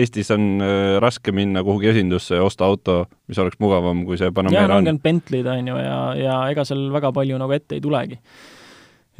Eestis 0.00 0.32
on 0.34 0.58
raske 1.02 1.30
minna 1.36 1.62
kuhugi 1.62 1.92
esindusse 1.92 2.40
ja 2.40 2.46
osta 2.46 2.66
auto, 2.66 3.04
mis 3.30 3.38
oleks 3.38 3.60
mugavam 3.62 4.00
kui 4.08 4.18
see 4.18 4.32
Panamera 4.34 4.66
on. 4.66 4.80
langenud 4.80 5.04
Bentley'd, 5.04 5.46
on 5.52 5.70
ju, 5.70 5.76
ja, 5.78 6.00
ja 6.18 6.40
ega 6.50 6.64
seal 6.66 6.88
väga 6.94 7.12
palju 7.14 7.38
nagu 7.38 7.54
ette 7.54 7.78
ei 7.78 7.84
tulegi. 7.84 8.18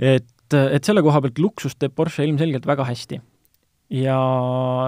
et, 0.03 0.59
et 0.59 0.83
selle 0.83 1.07
koha 1.07 1.23
pealt 1.23 1.39
luksust 1.39 1.79
teeb 1.79 1.95
Porsche 1.95 2.27
ilmselgelt 2.27 2.67
väga 2.67 2.89
hästi 2.89 3.21
ja 3.95 4.19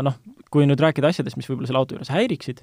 noh, 0.02 0.18
kui 0.52 0.68
nüüd 0.68 0.80
rääkida 0.80 1.10
asjadest, 1.12 1.36
mis 1.38 1.48
võib-olla 1.48 1.68
selle 1.68 1.82
auto 1.82 1.96
juures 1.96 2.12
häiriksid, 2.12 2.62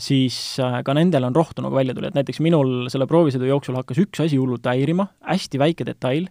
siis 0.00 0.38
äh, 0.62 0.80
ka 0.84 0.94
nendel 0.96 1.26
on 1.28 1.36
rohtu 1.36 1.64
nagu 1.64 1.76
välja 1.76 1.96
tuli, 1.96 2.08
et 2.10 2.16
näiteks 2.16 2.40
minul 2.44 2.88
selle 2.92 3.08
proovisõidu 3.10 3.50
jooksul 3.50 3.76
hakkas 3.78 4.00
üks 4.04 4.24
asi 4.24 4.40
hullult 4.40 4.66
häirima, 4.68 5.10
hästi 5.28 5.60
väike 5.60 5.86
detail, 5.88 6.28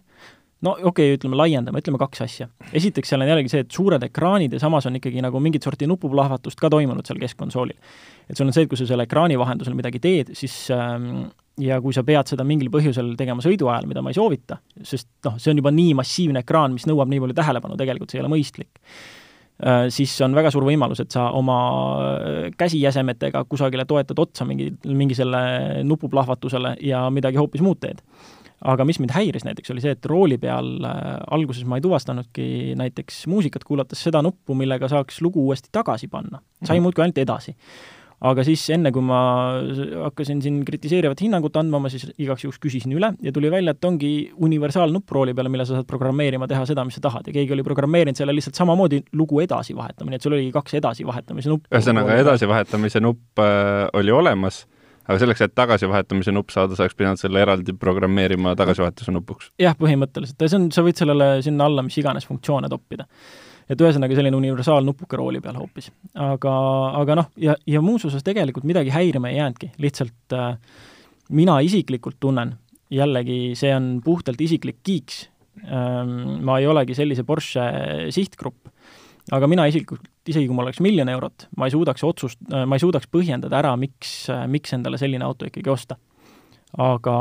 no 0.66 0.74
okei 0.74 0.90
okay,, 0.90 1.16
ütleme 1.18 1.38
laiendame, 1.38 1.82
ütleme 1.82 2.00
kaks 2.02 2.24
asja. 2.24 2.48
esiteks 2.74 3.12
seal 3.12 3.22
on 3.22 3.30
jällegi 3.30 3.52
see, 3.52 3.62
et 3.66 3.74
suured 3.74 4.02
ekraanid 4.08 4.56
ja 4.56 4.62
samas 4.62 4.88
on 4.90 4.98
ikkagi 4.98 5.22
nagu 5.22 5.42
mingit 5.42 5.66
sorti 5.66 5.86
nupuplahvatust 5.90 6.58
ka 6.58 6.70
toimunud 6.74 7.06
seal 7.06 7.20
keskkonsoolil. 7.22 7.76
et 8.26 8.36
sul 8.36 8.48
on 8.48 8.56
see, 8.56 8.66
et 8.66 8.72
kui 8.72 8.80
sa 8.80 8.88
selle 8.88 9.06
ekraani 9.06 9.38
vahendusel 9.38 9.78
midagi 9.78 10.02
teed, 10.02 10.34
siis 10.38 10.56
ähm, 10.74 11.28
ja 11.62 11.78
kui 11.82 11.94
sa 11.94 12.02
pead 12.06 12.30
seda 12.30 12.46
mingil 12.46 12.72
põhjusel 12.74 13.14
tegema 13.18 13.44
sõidu 13.44 13.70
ajal, 13.70 13.86
mida 13.90 14.02
ma 14.02 14.10
ei 14.10 14.18
soovita, 14.18 14.58
sest 14.82 15.10
noh, 15.26 15.38
see 15.38 15.54
on 15.54 15.62
juba 15.62 15.74
nii 15.74 15.94
massiivne 15.98 16.42
ekraan, 16.42 16.74
mis 16.74 16.86
nõuab 16.90 17.10
nii 17.10 17.22
palju 17.22 17.38
tähelepanu, 17.38 17.78
tegelikult 17.78 18.10
see 18.10 18.18
ei 18.18 18.26
ole 18.26 18.34
mõistlik 18.34 18.82
siis 19.90 20.12
on 20.22 20.34
väga 20.38 20.52
suur 20.54 20.62
võimalus, 20.68 21.00
et 21.02 21.10
sa 21.10 21.28
oma 21.34 21.58
äh, 21.98 22.36
käsijäsemetega 22.58 23.44
kusagile 23.50 23.84
toetad 23.90 24.18
otsa 24.22 24.46
mingi, 24.46 24.70
mingi 24.86 25.16
selle 25.18 25.82
nupuplahvatusele 25.84 26.76
ja 26.86 27.08
midagi 27.10 27.40
hoopis 27.40 27.64
muud 27.64 27.80
teed 27.82 28.04
aga 28.58 28.84
mis 28.86 28.98
mind 28.98 29.12
häiris 29.14 29.44
näiteks, 29.46 29.70
oli 29.70 29.82
see, 29.82 29.94
et 29.94 30.06
rooli 30.10 30.38
peal 30.42 30.70
äh, 30.86 31.04
alguses 31.34 31.66
ma 31.66 31.78
ei 31.78 31.84
tuvastanudki 31.84 32.74
näiteks 32.78 33.24
muusikat 33.30 33.66
kuulates 33.66 34.02
seda 34.02 34.22
nuppu, 34.22 34.56
millega 34.58 34.90
saaks 34.90 35.20
lugu 35.22 35.44
uuesti 35.46 35.70
tagasi 35.72 36.08
panna. 36.08 36.38
sai 36.38 36.76
mm 36.76 36.78
-hmm. 36.78 36.82
muudkui 36.82 37.02
ainult 37.02 37.18
edasi. 37.18 37.56
Aga 38.26 38.44
siis 38.46 38.64
enne, 38.74 38.90
kui 38.94 39.04
ma 39.04 39.18
hakkasin 40.08 40.40
siin 40.42 40.62
kritiseerivat 40.66 41.20
hinnangut 41.22 41.56
andma, 41.60 41.80
ma 41.82 41.90
siis 41.92 42.08
igaks 42.18 42.46
juhuks 42.46 42.58
küsisin 42.62 42.94
üle 42.96 43.12
ja 43.22 43.32
tuli 43.34 43.50
välja, 43.52 43.76
et 43.76 43.84
ongi 43.88 44.12
universaalnupp 44.34 45.14
rooli 45.14 45.36
peale, 45.38 45.52
mille 45.52 45.66
sa 45.68 45.78
saad 45.78 45.88
programmeerima, 45.90 46.48
teha 46.50 46.64
seda, 46.68 46.86
mis 46.88 46.98
sa 46.98 47.04
tahad 47.06 47.30
ja 47.30 47.36
keegi 47.36 47.54
oli 47.54 47.66
programmeerinud 47.66 48.18
selle 48.18 48.34
lihtsalt 48.34 48.58
samamoodi 48.58 49.04
lugu 49.18 49.42
edasi 49.44 49.76
vahetama, 49.78 50.10
nii 50.10 50.18
et 50.18 50.26
sul 50.26 50.34
oligi 50.34 50.50
kaks 50.54 50.80
edasivahetamise 50.80 51.52
nuppu. 51.52 51.70
ühesõnaga, 51.70 52.18
edasivahetamise 52.24 53.04
nupp 53.04 53.44
äh, 53.44 53.86
oli 53.98 54.14
olemas 54.14 54.64
aga 55.08 55.18
selleks, 55.22 55.42
et 55.46 55.54
tagasivahetamise 55.56 56.32
nupp 56.36 56.52
saada, 56.52 56.76
sa 56.76 56.84
oleks 56.84 56.96
pidanud 56.98 57.20
selle 57.20 57.40
eraldi 57.40 57.74
programmeerima 57.80 58.54
tagasivahetuse 58.58 59.14
nupuks? 59.14 59.52
jah, 59.60 59.76
põhimõtteliselt, 59.78 60.42
see 60.44 60.58
on, 60.58 60.70
sa 60.74 60.84
võid 60.84 61.00
sellele 61.00 61.30
sinna 61.44 61.68
alla 61.68 61.84
mis 61.86 61.96
iganes 62.00 62.28
funktsioone 62.28 62.68
toppida. 62.72 63.08
Et 63.68 63.80
ühesõnaga 63.80 64.16
selline 64.16 64.38
universaalnupuke 64.38 65.18
rooli 65.20 65.42
peal 65.44 65.58
hoopis. 65.60 65.90
aga, 66.14 66.54
aga 67.02 67.18
noh, 67.22 67.32
ja, 67.36 67.56
ja 67.66 67.82
muus 67.84 68.06
osas 68.08 68.24
tegelikult 68.26 68.66
midagi 68.68 68.94
häirima 68.94 69.32
ei 69.32 69.40
jäänudki, 69.40 69.72
lihtsalt 69.78 70.36
äh, 70.36 70.54
mina 71.30 71.58
isiklikult 71.64 72.16
tunnen, 72.20 72.56
jällegi 72.90 73.54
see 73.58 73.74
on 73.76 73.98
puhtalt 74.04 74.40
isiklik 74.40 74.80
kiiks 74.82 75.26
ähm,, 75.66 76.40
ma 76.44 76.58
ei 76.58 76.66
olegi 76.70 76.96
sellise 76.96 77.26
Porsche 77.28 77.68
sihtgrupp 78.14 78.72
aga 79.34 79.48
mina 79.50 79.66
isiklikult, 79.68 80.06
isegi 80.28 80.48
kui 80.48 80.56
mul 80.56 80.68
oleks 80.68 80.80
miljon 80.84 81.08
eurot, 81.12 81.48
ma 81.60 81.68
ei 81.68 81.74
suudaks 81.74 82.04
otsust, 82.06 82.40
ma 82.48 82.76
ei 82.76 82.82
suudaks 82.82 83.10
põhjendada 83.12 83.58
ära, 83.60 83.74
miks, 83.80 84.12
miks 84.48 84.72
endale 84.76 85.00
selline 85.00 85.26
auto 85.26 85.48
ikkagi 85.48 85.72
osta. 85.72 85.98
aga 86.84 87.12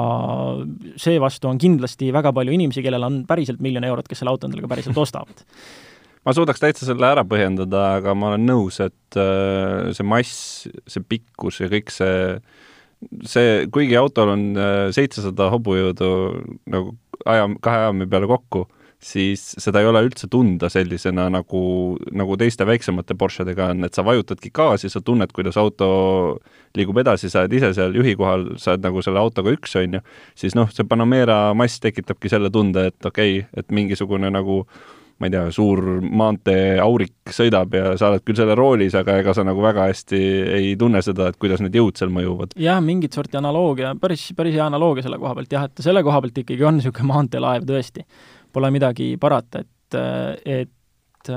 seevastu 1.00 1.48
on 1.48 1.60
kindlasti 1.60 2.10
väga 2.12 2.34
palju 2.36 2.52
inimesi, 2.52 2.82
kellel 2.84 3.04
on 3.08 3.22
päriselt 3.28 3.62
miljon 3.64 3.84
eurot, 3.88 4.08
kes 4.08 4.20
selle 4.20 4.34
auto 4.34 4.48
endale 4.48 4.66
ka 4.66 4.72
päriselt 4.74 4.98
ostavad 5.00 5.44
ma 6.28 6.36
suudaks 6.36 6.60
täitsa 6.60 6.88
selle 6.90 7.08
ära 7.08 7.24
põhjendada, 7.28 7.84
aga 8.02 8.16
ma 8.18 8.34
olen 8.34 8.48
nõus, 8.50 8.82
et 8.84 9.20
äh, 9.20 9.94
see 9.96 10.08
mass, 10.08 10.68
see 10.92 11.04
pikkus 11.08 11.62
ja 11.64 11.72
kõik 11.72 11.94
see, 11.96 12.38
see, 13.24 13.62
kuigi 13.72 13.96
autol 14.00 14.34
on 14.36 14.48
äh, 14.60 14.80
seitsesada 14.96 15.48
hobujõudu 15.54 16.10
nagu 16.74 16.98
aja, 17.24 17.48
kahe 17.64 17.86
ajami 17.88 18.10
peale 18.12 18.30
kokku 18.30 18.68
siis 19.04 19.44
seda 19.62 19.82
ei 19.82 19.88
ole 19.88 20.02
üldse 20.08 20.28
tunda 20.32 20.70
sellisena, 20.74 21.28
nagu, 21.34 21.62
nagu 22.18 22.38
teiste 22.40 22.66
väiksemate 22.68 23.16
Porschedega 23.18 23.70
on, 23.74 23.86
et 23.86 23.98
sa 23.98 24.04
vajutadki 24.06 24.50
gaasi, 24.56 24.90
sa 24.90 25.02
tunned, 25.06 25.32
kuidas 25.36 25.58
auto 25.62 25.90
liigub 26.78 26.98
edasi, 27.04 27.30
sa 27.30 27.44
oled 27.44 27.54
ise 27.60 27.72
seal 27.78 27.96
juhi 27.98 28.16
kohal, 28.18 28.50
sa 28.62 28.74
oled 28.74 28.88
nagu 28.88 29.04
selle 29.06 29.22
autoga 29.22 29.54
üks, 29.54 29.76
on 29.80 30.00
ju, 30.00 30.04
siis 30.38 30.58
noh, 30.58 30.70
see 30.74 30.88
Panamera 30.90 31.54
mass 31.58 31.82
tekitabki 31.84 32.32
selle 32.34 32.52
tunde, 32.54 32.90
et 32.92 33.10
okei 33.12 33.42
okay,, 33.44 33.50
et 33.62 33.76
mingisugune 33.76 34.34
nagu 34.34 34.64
ma 35.18 35.28
ei 35.28 35.34
tea, 35.34 35.48
suur 35.54 35.82
maanteeaurik 36.02 37.34
sõidab 37.34 37.74
ja 37.74 37.96
sa 37.98 38.12
oled 38.12 38.24
küll 38.26 38.38
selle 38.38 38.56
roolis, 38.58 38.96
aga 38.98 39.18
ega 39.22 39.34
sa 39.34 39.46
nagu 39.48 39.64
väga 39.64 39.88
hästi 39.90 40.22
ei 40.60 40.76
tunne 40.80 41.02
seda, 41.06 41.32
et 41.32 41.40
kuidas 41.42 41.64
need 41.64 41.76
jõud 41.78 41.98
seal 41.98 42.14
mõjuvad. 42.14 42.54
jah, 42.62 42.82
mingit 42.84 43.18
sorti 43.18 43.40
analoogia, 43.40 43.96
päris, 44.02 44.30
päris 44.38 44.58
hea 44.58 44.66
analoogia 44.68 45.08
selle 45.08 45.20
koha 45.22 45.34
pealt 45.40 45.58
jah, 45.58 45.68
et 45.70 45.84
selle 45.86 46.04
koha 46.06 46.22
pealt 46.24 46.42
ikkagi 46.44 46.68
on 46.70 46.78
niisugune 46.80 47.12
maanteelaev 47.12 47.66
tõesti 47.68 48.06
pole 48.54 48.72
midagi 48.74 49.12
parata, 49.22 49.62
et, 49.66 50.00
et 50.46 51.34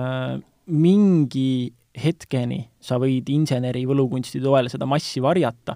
mingi 0.70 1.50
hetkeni 2.00 2.60
sa 2.80 2.98
võid 3.02 3.28
inseneri 3.32 3.82
võlukunsti 3.88 4.40
toel 4.42 4.70
seda 4.72 4.86
massi 4.88 5.22
varjata, 5.22 5.74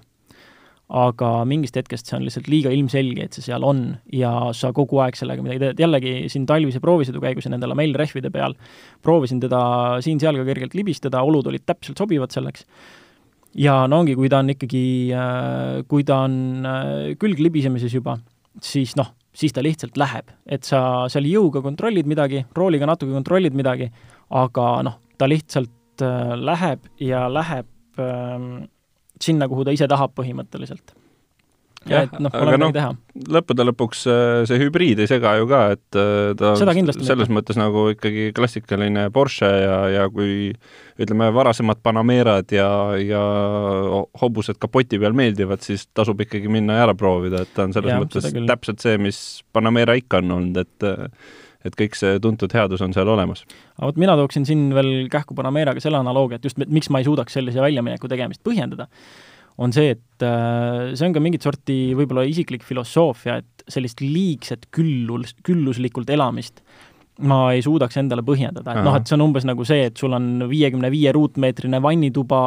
aga 0.85 1.29
mingist 1.49 1.77
hetkest 1.79 2.09
see 2.09 2.17
on 2.17 2.25
lihtsalt 2.27 2.49
liiga 2.51 2.73
ilmselge, 2.73 3.25
et 3.25 3.37
see 3.37 3.47
seal 3.47 3.65
on 3.65 3.87
ja 4.13 4.51
sa 4.53 4.69
kogu 4.75 4.99
aeg 5.01 5.17
sellega 5.17 5.41
midagi 5.45 5.63
teed, 5.63 5.81
jällegi 5.81 6.13
siin 6.29 6.45
talvise 6.49 6.81
proovisõidu 6.83 7.23
käigus 7.23 7.47
ja 7.47 7.53
nende 7.55 7.69
lamellrehvide 7.71 8.29
peal 8.33 8.53
proovisin 9.05 9.41
teda 9.41 9.63
siin-seal 10.05 10.37
ka 10.37 10.45
kergelt 10.51 10.77
libistada, 10.77 11.23
olud 11.25 11.49
olid 11.49 11.65
täpselt 11.65 11.97
sobivad 11.97 12.35
selleks, 12.35 12.67
ja 13.57 13.81
no 13.89 14.03
ongi, 14.03 14.15
kui 14.19 14.29
ta 14.29 14.43
on 14.43 14.53
ikkagi, 14.53 14.85
kui 15.89 16.05
ta 16.07 16.21
on 16.27 16.67
külglibisemises 17.21 17.97
juba, 17.97 18.19
siis 18.61 18.93
noh, 18.99 19.09
siis 19.35 19.53
ta 19.55 19.63
lihtsalt 19.63 19.97
läheb. 19.97 20.31
et 20.45 20.63
sa 20.63 21.07
seal 21.11 21.27
jõuga 21.27 21.61
kontrollid 21.65 22.07
midagi, 22.07 22.45
rooliga 22.55 22.87
natuke 22.87 23.11
kontrollid 23.11 23.55
midagi, 23.57 23.89
aga 24.29 24.67
noh, 24.85 24.99
ta 25.17 25.27
lihtsalt 25.27 26.03
äh, 26.03 26.35
läheb 26.35 26.85
ja 26.99 27.25
läheb 27.31 27.67
äh, 27.99 28.67
sinna, 29.21 29.49
kuhu 29.51 29.65
ta 29.65 29.75
ise 29.75 29.87
tahab 29.91 30.15
põhimõtteliselt. 30.17 30.95
No, 31.85 32.31
aga 32.33 32.57
noh, 32.57 32.71
lõppude 33.29 33.65
lõpuks 33.67 33.99
äh, 34.09 34.39
see 34.49 34.57
hübriid 34.57 35.03
ei 35.03 35.09
sega 35.09 35.35
ju 35.37 35.45
ka, 35.49 35.59
et 35.75 35.97
äh, 36.01 36.31
ta 36.39 36.55
selles 36.57 37.29
mõttes 37.29 37.59
nagu 37.61 37.83
ikkagi 37.91 38.31
klassikaline 38.33 39.03
Porsche 39.13 39.51
ja, 39.61 39.77
ja 39.93 40.07
kui 40.09 40.49
ütleme, 40.97 41.29
varasemad 41.35 41.83
Panamerad 41.85 42.49
ja, 42.55 42.67
ja 42.97 43.21
hobused 44.17 44.57
kapoti 44.57 44.97
peal 45.01 45.13
meeldivad, 45.17 45.61
siis 45.65 45.85
tasub 45.93 46.25
ikkagi 46.25 46.49
minna 46.49 46.79
ja 46.79 46.87
ära 46.87 46.97
proovida, 46.97 47.43
et 47.45 47.53
ta 47.53 47.67
on 47.69 47.77
selles 47.77 47.93
ja, 47.93 48.01
mõttes 48.01 48.33
täpselt 48.33 48.81
see, 48.81 48.97
mis 49.05 49.21
Panamera 49.53 49.93
ikka 49.99 50.23
on 50.25 50.39
olnud, 50.39 50.63
et 50.65 50.89
et 51.65 51.77
kõik 51.77 51.97
see 51.97 52.19
tuntud 52.23 52.53
headus 52.55 52.83
on 52.85 52.93
seal 52.95 53.09
olemas. 53.11 53.45
aga 53.77 53.91
vot 53.91 54.01
mina 54.01 54.17
tooksin 54.19 54.45
siin 54.47 54.67
veel 54.75 55.09
kähku 55.11 55.37
Panameraga 55.37 55.83
selle 55.83 56.01
analoogia, 56.01 56.39
et 56.39 56.45
just 56.45 56.59
miks 56.65 56.91
ma 56.93 57.01
ei 57.01 57.07
suudaks 57.07 57.37
sellise 57.37 57.63
väljamineku 57.63 58.11
tegemist 58.11 58.43
põhjendada 58.45 58.89
on 59.57 59.71
see, 59.71 59.93
et 59.95 60.25
äh, 60.25 60.91
see 60.97 61.07
on 61.07 61.15
ka 61.15 61.23
mingit 61.23 61.45
sorti 61.45 61.95
võib-olla 61.95 62.25
isiklik 62.27 62.65
filosoofia, 62.67 63.39
et 63.39 63.65
sellist 63.71 64.01
liigset 64.03 64.67
küllus, 64.75 65.33
külluslikult 65.47 66.11
elamist 66.11 66.61
ma 67.23 67.37
ei 67.55 67.61
suudaks 67.63 67.95
endale 68.01 68.23
põhjendada, 68.27 68.73
et 68.75 68.83
noh, 68.83 68.95
et 68.97 69.07
see 69.07 69.15
on 69.15 69.23
umbes 69.29 69.45
nagu 69.47 69.63
see, 69.67 69.85
et 69.87 69.99
sul 69.99 70.11
on 70.17 70.47
viiekümne 70.51 70.89
viie 70.91 71.13
ruutmeetrine 71.15 71.79
vannituba 71.83 72.39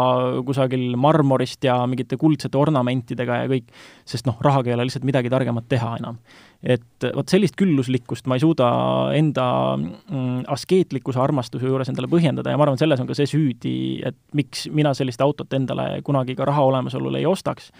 kusagil 0.45 0.93
marmorist 1.01 1.65
ja 1.65 1.79
mingite 1.89 2.19
kuldsete 2.21 2.59
ornamentidega 2.61 3.41
ja 3.43 3.49
kõik, 3.49 3.71
sest 4.09 4.29
noh, 4.29 4.37
rahaga 4.45 4.69
ei 4.69 4.77
ole 4.77 4.89
lihtsalt 4.89 5.07
midagi 5.09 5.33
targemat 5.33 5.69
teha 5.73 5.95
enam. 6.03 6.19
et 6.59 7.07
vot 7.15 7.31
sellist 7.31 7.55
külluslikkust 7.55 8.27
ma 8.27 8.35
ei 8.35 8.43
suuda 8.43 8.69
enda 9.15 9.45
mm, 9.79 10.41
askeetlikkuse 10.51 11.21
armastuse 11.23 11.71
juures 11.71 11.89
endale 11.89 12.11
põhjendada 12.11 12.51
ja 12.51 12.59
ma 12.59 12.67
arvan, 12.67 12.81
selles 12.81 13.01
on 13.01 13.07
ka 13.07 13.15
see 13.15 13.31
süüdi, 13.31 13.77
et 14.05 14.19
miks 14.35 14.67
mina 14.75 14.93
sellist 14.95 15.23
autot 15.23 15.55
endale 15.55 16.03
kunagi 16.05 16.35
ka 16.37 16.49
raha 16.51 16.67
olemasolul 16.67 17.15
ei 17.15 17.29
ostaks, 17.31 17.71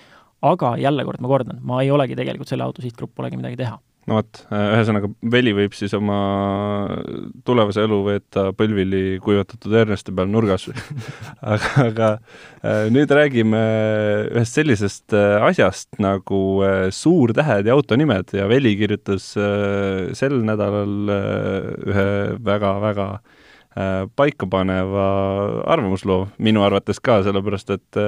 aga 0.47 0.77
jälle 0.79 1.05
kord 1.05 1.21
ma 1.21 1.29
kordan, 1.29 1.61
ma 1.61 1.83
ei 1.83 1.91
olegi 1.91 2.17
tegelikult 2.17 2.49
selle 2.49 2.65
auto 2.65 2.85
sihtgrupp, 2.87 3.17
polegi 3.19 3.37
midagi 3.37 3.59
teha 3.59 3.77
no 4.09 4.19
vot, 4.19 4.41
ühesõnaga 4.49 5.11
Veli 5.33 5.53
võib 5.57 5.75
siis 5.77 5.93
oma 5.97 6.19
tulevase 7.47 7.85
elu 7.85 7.99
veeta 8.07 8.49
põlvili 8.57 9.19
kuivatatud 9.25 9.75
Erneste 9.83 10.15
peal 10.17 10.31
nurgas. 10.33 10.69
Aga, 11.49 11.71
aga 11.85 12.09
äh, 12.63 12.89
nüüd 12.93 13.11
räägime 13.15 13.61
ühest 14.33 14.57
sellisest 14.59 15.15
äh, 15.17 15.37
asjast 15.45 16.01
nagu 16.03 16.41
äh, 16.67 16.89
suurtähed 16.95 17.69
ja 17.69 17.77
autonimed 17.77 18.33
ja 18.37 18.49
Veli 18.51 18.75
kirjutas 18.79 19.31
sel 20.19 20.41
nädalal 20.47 21.13
ühe 21.13 22.09
väga-väga 22.45 23.11
paikapaneva 24.19 25.05
arvamusloo, 25.71 26.25
minu 26.43 26.65
arvates 26.67 26.99
ka, 27.05 27.21
sellepärast 27.23 27.69
et 27.77 27.99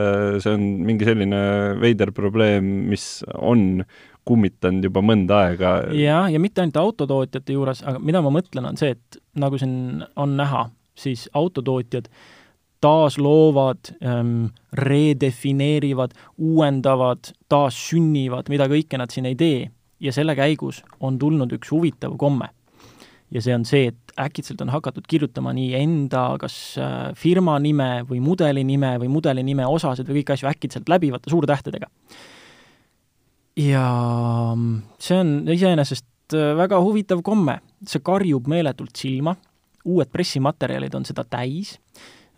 see 0.42 0.54
on 0.56 0.64
mingi 0.88 1.06
selline 1.06 1.42
veider 1.78 2.10
probleem, 2.16 2.66
mis 2.90 3.20
on 3.38 3.84
kummitanud 4.30 4.86
juba 4.86 5.02
mõnda 5.04 5.44
aega. 5.46 5.72
jah, 5.96 6.28
ja 6.32 6.42
mitte 6.42 6.62
ainult 6.62 6.78
autotootjate 6.80 7.56
juures, 7.56 7.82
aga 7.86 8.02
mida 8.02 8.22
ma 8.24 8.32
mõtlen, 8.38 8.70
on 8.72 8.78
see, 8.80 8.94
et 8.96 9.20
nagu 9.40 9.58
siin 9.60 10.04
on 10.16 10.36
näha, 10.38 10.68
siis 10.98 11.26
autotootjad 11.34 12.08
taasloovad 12.80 13.92
ähm,, 14.00 14.46
redefineerivad, 14.72 16.14
uuendavad, 16.38 17.34
taassünnivad, 17.52 18.48
mida 18.48 18.70
kõike 18.72 19.00
nad 19.00 19.12
siin 19.12 19.28
ei 19.28 19.36
tee 19.36 19.68
ja 20.00 20.12
selle 20.16 20.34
käigus 20.38 20.80
on 21.00 21.18
tulnud 21.20 21.52
üks 21.58 21.70
huvitav 21.74 22.16
komme. 22.18 22.48
ja 23.30 23.38
see 23.38 23.54
on 23.54 23.62
see, 23.64 23.92
et 23.92 24.12
äkitselt 24.18 24.60
on 24.64 24.72
hakatud 24.74 25.04
kirjutama 25.06 25.52
nii 25.54 25.74
enda 25.78 26.24
kas 26.42 26.54
äh, 26.82 27.12
firma 27.14 27.58
nime 27.62 28.02
või 28.08 28.18
mudeli 28.24 28.64
nime 28.66 28.96
või 28.98 29.06
mudeli 29.12 29.44
nime 29.46 29.66
osasid 29.70 30.08
või 30.08 30.24
kõiki 30.24 30.34
asju 30.34 30.48
äkitselt 30.50 30.90
läbivate 30.90 31.30
suurtähtedega. 31.30 31.86
Ja 33.58 33.84
see 35.02 35.18
on 35.18 35.34
iseenesest 35.50 36.36
äh, 36.36 36.54
väga 36.58 36.80
huvitav 36.82 37.22
komme, 37.26 37.60
see 37.86 38.02
karjub 38.04 38.48
meeletult 38.50 38.96
silma, 38.96 39.36
uued 39.84 40.10
pressimaterjalid 40.12 40.94
on 40.94 41.06
seda 41.08 41.24
täis, 41.24 41.76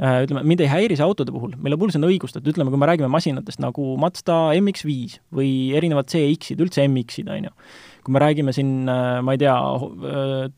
äh, 0.00 0.22
ütleme, 0.24 0.44
mind 0.48 0.64
ei 0.64 0.70
häiri 0.72 0.98
see 0.98 1.06
autode 1.06 1.34
puhul, 1.34 1.54
mille 1.58 1.78
puhul 1.78 1.94
see 1.94 2.00
on 2.00 2.08
õigustatud, 2.10 2.52
ütleme, 2.54 2.72
kui 2.72 2.80
me 2.80 2.90
räägime 2.90 3.12
masinatest 3.12 3.62
nagu 3.62 3.94
Mazda 4.00 4.40
MX-5 4.58 5.20
või 5.34 5.52
erinevad 5.78 6.10
CX-id, 6.12 6.62
üldse 6.62 6.86
MX-id, 6.88 7.30
on 7.32 7.50
ju. 7.50 7.56
Kui 8.02 8.16
me 8.16 8.22
räägime 8.22 8.54
siin, 8.54 8.82
äh, 8.90 9.20
ma 9.22 9.36
ei 9.36 9.42
tea, 9.42 9.56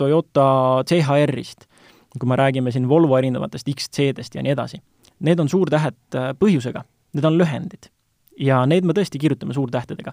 Toyota 0.00 0.46
CHR-ist, 0.88 1.68
kui 2.18 2.28
me 2.30 2.38
räägime 2.38 2.72
siin 2.72 2.88
Volvo 2.88 3.18
erinevatest 3.18 3.68
XC-dest 3.68 4.36
ja 4.36 4.44
nii 4.44 4.54
edasi, 4.54 4.78
need 5.24 5.40
on 5.40 5.50
suurtähed 5.50 6.18
äh, 6.18 6.30
põhjusega, 6.38 6.84
need 7.14 7.26
on 7.26 7.38
lühendid. 7.38 7.90
ja 8.38 8.64
need 8.66 8.82
me 8.82 8.94
tõesti 8.96 9.18
kirjutame 9.22 9.54
suurtähtedega. 9.54 10.12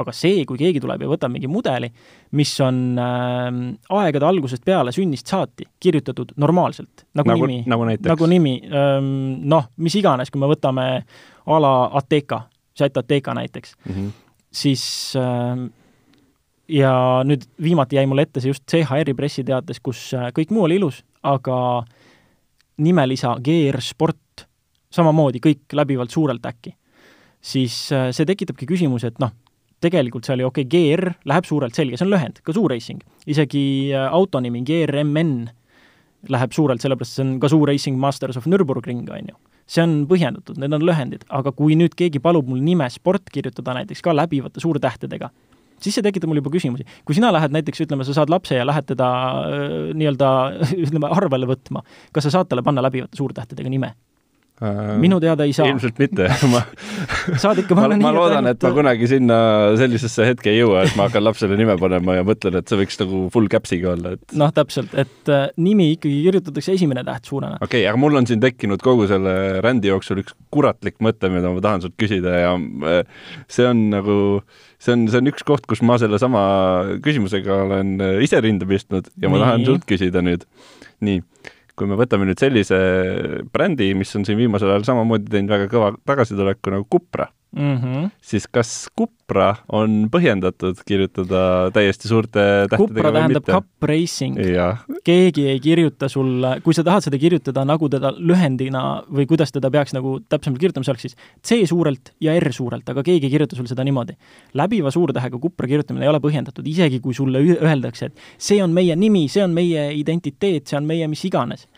Aga 0.00 0.14
see, 0.16 0.44
kui 0.48 0.60
keegi 0.60 0.80
tuleb 0.80 1.04
ja 1.04 1.10
võtab 1.10 1.32
mingi 1.34 1.50
mudeli, 1.50 1.90
mis 2.38 2.52
on 2.64 2.80
äh, 3.00 3.50
aegade 3.98 4.28
algusest 4.28 4.64
peale, 4.64 4.94
sünnist 4.94 5.28
saati, 5.32 5.66
kirjutatud 5.82 6.32
normaalselt, 6.40 7.06
nagu, 7.18 7.34
nagu 7.34 7.50
nimi, 7.50 7.60
nagu, 7.68 7.90
nagu 8.08 8.30
nimi 8.30 8.56
ähm,, 8.68 9.12
noh, 9.52 9.68
mis 9.76 9.96
iganes, 10.00 10.32
kui 10.32 10.40
me 10.40 10.50
võtame 10.50 10.88
a 11.02 11.60
la 11.60 11.74
Ateca, 12.00 12.44
Seat 12.72 12.96
Ateca 12.96 13.34
näiteks 13.36 13.76
mm, 13.84 13.92
-hmm. 13.92 14.10
siis 14.50 14.84
äh, 15.20 15.68
ja 16.68 16.92
nüüd 17.24 17.44
viimati 17.62 17.96
jäi 17.96 18.06
mulle 18.06 18.22
ette 18.22 18.40
see 18.40 18.52
just 18.52 18.64
CHR-i 18.70 19.14
pressiteates, 19.14 19.80
kus 19.80 20.12
äh, 20.14 20.30
kõik 20.32 20.54
muu 20.54 20.64
oli 20.68 20.80
ilus, 20.80 21.02
aga 21.22 21.82
nimelisa 22.82 23.36
GR 23.44 23.80
Sport 23.80 24.46
samamoodi 24.92 25.40
kõik 25.42 25.76
läbivalt 25.76 26.10
suurelt 26.10 26.46
äkki, 26.46 26.74
siis 27.40 27.76
äh, 27.92 28.10
see 28.12 28.28
tekitabki 28.28 28.68
küsimuse, 28.68 29.12
et 29.12 29.20
noh, 29.22 29.32
tegelikult 29.82 30.28
seal 30.28 30.42
ju 30.42 30.50
okei 30.50 30.66
okay,, 30.66 30.92
GR 30.96 31.12
läheb 31.28 31.48
suurelt 31.48 31.76
selge, 31.76 31.98
see 31.98 32.06
on 32.06 32.12
lühend, 32.14 32.40
ka 32.44 32.54
Zoo 32.56 32.68
Racing. 32.70 33.02
isegi 33.26 33.64
äh, 33.92 34.08
auto 34.12 34.40
nimi 34.40 34.62
GRMN 34.66 35.50
läheb 36.30 36.54
suurelt, 36.54 36.82
sellepärast 36.82 37.18
see 37.18 37.24
on 37.26 37.38
ka 37.42 37.50
Zoo 37.50 37.64
Racing 37.66 37.98
Masters 38.00 38.38
of 38.38 38.46
Nürburgring, 38.46 39.06
on 39.10 39.32
ju. 39.32 39.38
see 39.66 39.82
on 39.82 40.02
põhjendatud, 40.10 40.58
need 40.60 40.74
on 40.74 40.84
lühendid, 40.86 41.24
aga 41.30 41.52
kui 41.56 41.76
nüüd 41.78 41.94
keegi 41.98 42.20
palub 42.22 42.48
mul 42.50 42.60
nime 42.62 42.88
sport 42.92 43.30
kirjutada 43.32 43.76
näiteks 43.78 44.02
ka 44.04 44.14
läbivate 44.14 44.60
suurtähtedega, 44.62 45.30
siis 45.82 45.96
see 45.96 46.04
tekitab 46.04 46.30
mul 46.30 46.42
juba 46.42 46.52
küsimusi. 46.54 46.86
kui 47.04 47.16
sina 47.18 47.32
lähed 47.34 47.54
näiteks, 47.54 47.84
ütleme, 47.86 48.06
sa 48.06 48.14
saad 48.16 48.30
lapse 48.30 48.58
ja 48.58 48.66
lähed 48.66 48.86
teda 48.90 49.10
äh, 49.42 49.76
nii-öelda, 49.98 50.30
ütleme, 50.86 51.10
arvele 51.10 51.50
võtma, 51.50 51.84
kas 52.12 52.28
sa 52.28 52.38
saad 52.38 52.50
talle 52.50 52.66
panna 52.66 52.84
läbivate 52.84 53.18
suurtähtedega 53.18 53.72
nime? 53.72 53.94
Äh, 54.62 54.98
minu 55.00 55.16
teada 55.18 55.42
ei 55.48 55.54
saa. 55.56 55.64
ilmselt 55.72 55.96
mitte 55.98 56.28
ma 56.52 56.60
saad 57.40 57.58
ikka 57.62 57.74
panna 57.74 57.96
nii, 57.96 58.04
ma 58.04 58.10
loodan, 58.14 58.46
et 58.52 58.62
ma 58.62 58.70
kunagi 58.76 59.08
sinna 59.10 59.36
sellisesse 59.80 60.26
hetke 60.28 60.52
ei 60.52 60.60
jõua, 60.60 60.84
et 60.86 60.92
ma 60.98 61.08
hakkan 61.08 61.24
lapsele 61.24 61.56
nime 61.58 61.74
panema 61.80 62.18
ja 62.18 62.26
mõtlen, 62.26 62.60
et 62.60 62.70
see 62.70 62.78
võiks 62.78 63.00
nagu 63.00 63.24
full 63.34 63.48
caps'iga 63.50 63.94
olla, 63.96 64.12
et 64.14 64.34
noh, 64.38 64.52
täpselt, 64.54 64.92
et 65.02 65.32
äh, 65.32 65.48
nimi 65.58 65.88
ikkagi 65.96 66.20
kirjutatakse 66.28 66.76
esimene 66.76 67.02
täht 67.06 67.26
suurena. 67.30 67.56
okei 67.58 67.80
okay,, 67.80 67.88
aga 67.90 68.02
mul 68.04 68.20
on 68.20 68.28
siin 68.28 68.44
tekkinud 68.44 68.84
kogu 68.84 69.08
selle 69.10 69.34
rändi 69.64 69.90
jooksul 69.90 70.20
üks 70.22 70.36
kuratlik 70.54 71.00
mõte, 71.02 71.32
mida 71.32 71.50
ma 71.50 71.64
tahan 71.64 71.82
sult 71.82 71.96
küsida 71.98 72.36
ja 72.44 72.52
äh, 72.92 73.02
see 73.50 73.66
on 73.66 73.82
nagu, 73.96 74.18
see 74.78 74.94
on, 74.94 75.08
see 75.10 75.24
on 75.24 75.32
üks 75.32 75.48
koht, 75.48 75.66
kus 75.66 75.82
ma 75.82 75.96
sellesama 76.02 76.44
küsimusega 77.02 77.64
olen 77.64 77.96
äh, 77.98 78.20
ise 78.28 78.38
rinda 78.44 78.68
pistnud 78.68 79.10
ja 79.16 79.32
ma 79.32 79.40
nii. 79.40 79.46
tahan 79.48 79.66
sult 79.72 79.90
küsida 79.90 80.22
nüüd. 80.22 80.46
nii 81.02 81.24
kui 81.76 81.88
me 81.88 81.96
võtame 81.98 82.26
nüüd 82.28 82.40
sellise 82.40 82.78
brändi, 83.52 83.92
mis 83.98 84.12
on 84.18 84.26
siin 84.28 84.38
viimasel 84.40 84.72
ajal 84.72 84.88
samamoodi 84.90 85.32
teinud 85.32 85.54
väga 85.54 85.70
kõva 85.72 85.92
tagasituleku 86.08 86.74
nagu 86.74 86.88
Cupra 86.92 87.30
mm, 87.56 87.76
-hmm. 87.76 88.10
siis 88.20 88.46
kas 88.48 88.88
Cupra 88.98 89.54
on 89.72 90.08
põhjendatud 90.12 90.80
kirjutada 90.86 91.70
täiesti 91.72 92.08
suurte 92.08 92.40
tähtedega 92.70 92.94
Cupra 92.94 93.12
tähendab 93.12 93.44
Cup 93.44 93.66
Racing. 93.82 94.36
keegi 95.04 95.46
ei 95.48 95.60
kirjuta 95.60 96.08
sulle, 96.08 96.60
kui 96.64 96.74
sa 96.74 96.84
tahad 96.84 97.04
seda 97.04 97.18
kirjutada 97.18 97.64
nagu 97.64 97.88
teda 97.88 98.12
lühendina 98.16 99.02
või 99.12 99.26
kuidas 99.26 99.52
teda 99.52 99.70
peaks 99.70 99.92
nagu 99.92 100.20
täpsemalt 100.28 100.60
kirjutama, 100.60 100.84
see 100.84 100.92
oleks 100.92 101.02
siis 101.02 101.16
C 101.44 101.68
suurelt 101.68 102.12
ja 102.20 102.36
R 102.40 102.52
suurelt, 102.52 102.88
aga 102.88 103.02
keegi 103.02 103.26
ei 103.26 103.30
kirjuta 103.30 103.56
sulle 103.56 103.68
seda 103.68 103.84
niimoodi. 103.84 104.16
läbiva 104.54 104.90
suurtähega 104.90 105.38
Cupra 105.38 105.68
kirjutamine 105.68 106.04
ei 106.04 106.08
ole 106.08 106.20
põhjendatud, 106.20 106.66
isegi 106.66 107.00
kui 107.00 107.14
sulle 107.14 107.38
öeldakse, 107.38 108.06
et 108.06 108.18
see 108.38 108.62
on 108.62 108.72
meie 108.72 108.96
nimi, 108.96 109.28
see 109.28 109.44
on 109.44 109.50
meie 109.50 109.92
identiteet, 109.94 110.66
see 110.66 110.76
on 110.76 110.84
meie 110.84 111.08
mis 111.08 111.24
iganes 111.24 111.68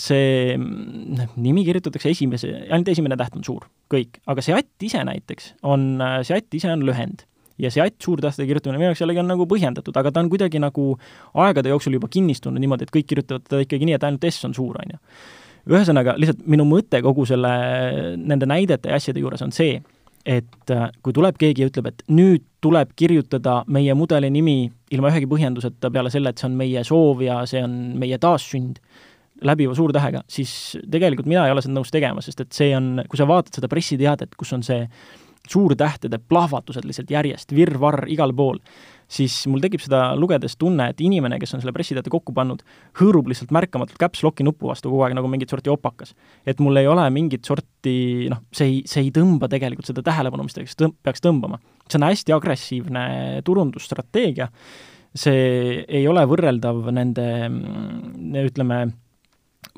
see 0.00 0.56
noh, 0.58 1.36
nimi 1.38 1.64
kirjutatakse 1.66 2.10
esimese, 2.10 2.50
ainult 2.68 2.90
esimene 2.90 3.18
täht 3.20 3.36
on 3.38 3.44
suur, 3.46 3.68
kõik, 3.92 4.18
aga 4.30 4.42
seatt 4.44 4.86
ise 4.86 5.04
näiteks 5.06 5.54
on, 5.62 5.94
seatt 6.26 6.56
ise 6.58 6.72
on 6.72 6.82
lühend 6.86 7.24
ja 7.58 7.70
seatt 7.70 8.02
suurtähtede 8.02 8.46
kirjutamine 8.46 8.80
minu 8.80 8.90
jaoks 8.90 9.02
jällegi 9.04 9.22
on 9.22 9.30
nagu 9.30 9.46
põhjendatud, 9.50 9.96
aga 9.96 10.10
ta 10.10 10.22
on 10.24 10.30
kuidagi 10.32 10.60
nagu 10.62 10.94
aegade 11.44 11.70
jooksul 11.70 11.94
juba 11.98 12.10
kinnistunud 12.10 12.62
niimoodi, 12.62 12.88
et 12.88 12.94
kõik 12.94 13.08
kirjutavad 13.12 13.46
teda 13.46 13.62
ikkagi 13.66 13.88
nii, 13.88 13.98
et 13.98 14.06
ainult 14.08 14.26
S 14.30 14.48
on 14.48 14.56
suur, 14.56 14.78
on 14.82 14.96
ju. 14.96 15.02
ühesõnaga, 15.70 16.16
lihtsalt 16.20 16.42
minu 16.50 16.66
mõte 16.68 17.00
kogu 17.02 17.26
selle, 17.28 17.52
nende 18.20 18.48
näidete 18.50 18.90
ja 18.90 18.98
asjade 18.98 19.22
juures 19.22 19.42
on 19.46 19.54
see, 19.54 19.78
et 20.24 20.72
äh, 20.72 20.88
kui 21.04 21.12
tuleb 21.12 21.38
keegi 21.40 21.62
ja 21.62 21.70
ütleb, 21.70 21.92
et 21.92 22.02
nüüd 22.12 22.44
tuleb 22.64 22.94
kirjutada 22.96 23.60
meie 23.68 23.94
mudeli 23.94 24.30
nimi 24.32 24.58
ilma 24.90 25.10
ühegi 25.12 25.28
põhjenduseta 25.28 25.90
peale 25.92 26.10
selle, 26.12 26.32
et 26.32 26.40
see 26.40 26.48
on 26.48 26.56
meie 26.58 26.84
soov 26.84 27.22
ja 27.22 27.42
see 27.48 27.62
on 27.64 27.74
meie 28.00 28.18
taassünd, 28.18 28.80
läbiva 29.42 29.74
suurtähega, 29.74 30.22
siis 30.30 30.78
tegelikult 30.90 31.28
mina 31.30 31.46
ei 31.46 31.52
ole 31.54 31.62
seda 31.64 31.74
nõus 31.74 31.90
tegema, 31.92 32.22
sest 32.24 32.44
et 32.44 32.54
see 32.54 32.70
on, 32.76 33.02
kui 33.10 33.18
sa 33.18 33.26
vaatad 33.28 33.58
seda 33.58 33.70
pressiteadet, 33.70 34.36
kus 34.38 34.52
on 34.54 34.62
see 34.66 34.86
suurtähtede 35.50 36.18
plahvatused 36.28 36.86
lihtsalt 36.88 37.10
järjest, 37.12 37.52
virvarr 37.52 38.06
igal 38.08 38.32
pool, 38.36 38.60
siis 39.10 39.34
mul 39.50 39.60
tekib 39.60 39.82
seda 39.84 40.14
lugedes 40.16 40.56
tunne, 40.60 40.86
et 40.90 41.02
inimene, 41.04 41.36
kes 41.40 41.52
on 41.56 41.60
selle 41.60 41.74
pressiteate 41.76 42.12
kokku 42.12 42.32
pannud, 42.36 42.62
hõõrub 43.00 43.28
lihtsalt 43.28 43.52
märkamatult 43.54 44.00
caps 44.00 44.24
lock'i 44.24 44.46
nupu 44.46 44.70
vastu 44.70 44.88
kogu 44.88 45.04
aeg 45.04 45.16
nagu 45.18 45.28
mingit 45.28 45.52
sorti 45.52 45.72
opakas. 45.72 46.14
et 46.46 46.60
mul 46.64 46.80
ei 46.80 46.88
ole 46.88 47.04
mingit 47.12 47.44
sorti 47.44 48.30
noh, 48.32 48.40
see 48.52 48.70
ei, 48.70 48.80
see 48.88 49.04
ei 49.04 49.12
tõmba 49.12 49.50
tegelikult 49.52 49.90
seda 49.90 50.02
tähelepanu, 50.06 50.48
mis 50.48 50.56
ta 50.56 50.64
tõmb, 50.64 50.96
peaks 51.02 51.20
tõmbama. 51.20 51.60
see 51.88 52.00
on 52.00 52.08
hästi 52.08 52.32
agressiivne 52.32 53.04
turundusstrateegia, 53.44 54.48
see 55.14 55.84
ei 55.84 56.08
ole 56.08 56.24
võrreldav 56.26 56.88
nende 56.94 57.28
ütleme, 58.48 58.84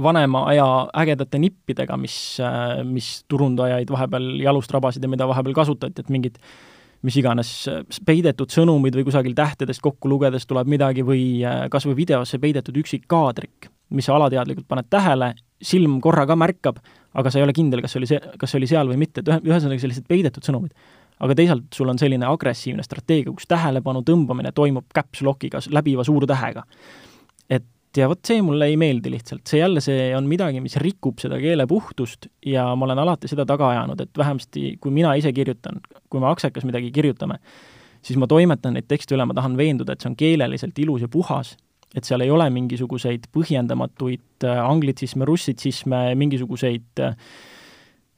vanema 0.03 0.45
aja 0.51 0.69
ägedate 1.03 1.39
nippidega, 1.43 1.97
mis, 2.01 2.39
äh, 2.41 2.85
mis 2.85 3.25
turundajaid 3.29 3.91
vahepeal 3.91 4.33
jalust 4.43 4.73
rabasid 4.73 5.05
ja 5.05 5.11
mida 5.13 5.29
vahepeal 5.29 5.55
kasutati, 5.57 6.05
et 6.05 6.13
mingid 6.13 6.41
mis 7.07 7.17
iganes 7.21 7.51
peidetud 8.07 8.51
sõnumid 8.51 8.97
või 8.97 9.07
kusagil 9.07 9.35
tähtedest 9.37 9.83
kokku 9.85 10.11
lugedes 10.11 10.47
tuleb 10.49 10.69
midagi 10.71 11.05
või 11.07 11.23
äh, 11.45 11.67
kas 11.73 11.87
või 11.89 11.99
videosse 12.03 12.41
peidetud 12.43 12.77
üksik 12.83 13.07
kaadrik, 13.11 13.71
mis 13.95 14.09
sa 14.09 14.17
alateadlikult 14.17 14.67
paned 14.69 14.89
tähele, 14.91 15.33
silm 15.63 16.01
korra 16.05 16.27
ka 16.29 16.37
märkab, 16.39 16.81
aga 17.17 17.33
sa 17.33 17.41
ei 17.41 17.47
ole 17.47 17.55
kindel, 17.57 17.83
kas 17.85 17.97
oli 17.99 18.09
see, 18.11 18.21
kas 18.39 18.53
see 18.53 18.61
oli 18.61 18.71
seal 18.71 18.91
või 18.91 19.01
mitte, 19.01 19.23
et 19.23 19.31
ühe, 19.31 19.41
ühesõnaga 19.53 19.83
sellised 19.83 20.07
peidetud 20.09 20.45
sõnumid. 20.45 20.73
aga 21.17 21.35
teisalt 21.35 21.73
sul 21.73 21.89
on 21.89 21.97
selline 21.97 22.27
agressiivne 22.29 22.83
strateegia, 22.85 23.33
kus 23.33 23.49
tähelepanu 23.49 24.03
tõmbamine 24.05 24.51
toimub 24.53 24.85
caps 24.95 25.23
lock'iga, 25.25 25.63
läbiva 25.73 26.05
suurtähega. 26.05 26.67
Ja 28.01 28.09
vot 28.11 28.21
see 28.27 28.43
mulle 28.45 28.69
ei 28.71 28.77
meeldi 28.81 29.11
lihtsalt, 29.13 29.45
see 29.49 29.61
jälle, 29.61 29.83
see 29.85 30.11
on 30.17 30.29
midagi, 30.31 30.61
mis 30.65 30.77
rikub 30.83 31.21
seda 31.23 31.39
keele 31.43 31.67
puhtust 31.71 32.29
ja 32.47 32.69
ma 32.77 32.89
olen 32.89 33.03
alati 33.03 33.31
seda 33.31 33.47
taga 33.49 33.71
ajanud, 33.73 34.01
et 34.03 34.19
vähemasti 34.19 34.77
kui 34.83 34.95
mina 34.95 35.15
ise 35.19 35.33
kirjutan, 35.37 35.81
kui 36.11 36.23
me 36.23 36.31
Aksekas 36.31 36.67
midagi 36.69 36.93
kirjutame, 36.95 37.39
siis 38.05 38.19
ma 38.21 38.29
toimetan 38.31 38.77
neid 38.77 38.89
tekste 38.91 39.17
üle, 39.17 39.27
ma 39.29 39.37
tahan 39.37 39.57
veenduda, 39.59 39.95
et 39.95 40.05
see 40.05 40.13
on 40.13 40.19
keeleliselt 40.19 40.79
ilus 40.83 41.07
ja 41.07 41.11
puhas, 41.13 41.55
et 41.97 42.05
seal 42.05 42.25
ei 42.25 42.33
ole 42.33 42.49
mingisuguseid 42.53 43.29
põhjendamatuid 43.35 44.47
äh, 44.47 44.63
anglitsisme, 44.65 45.29
russitsisme, 45.29 46.03
mingisuguseid 46.19 47.05
äh, 47.05 47.17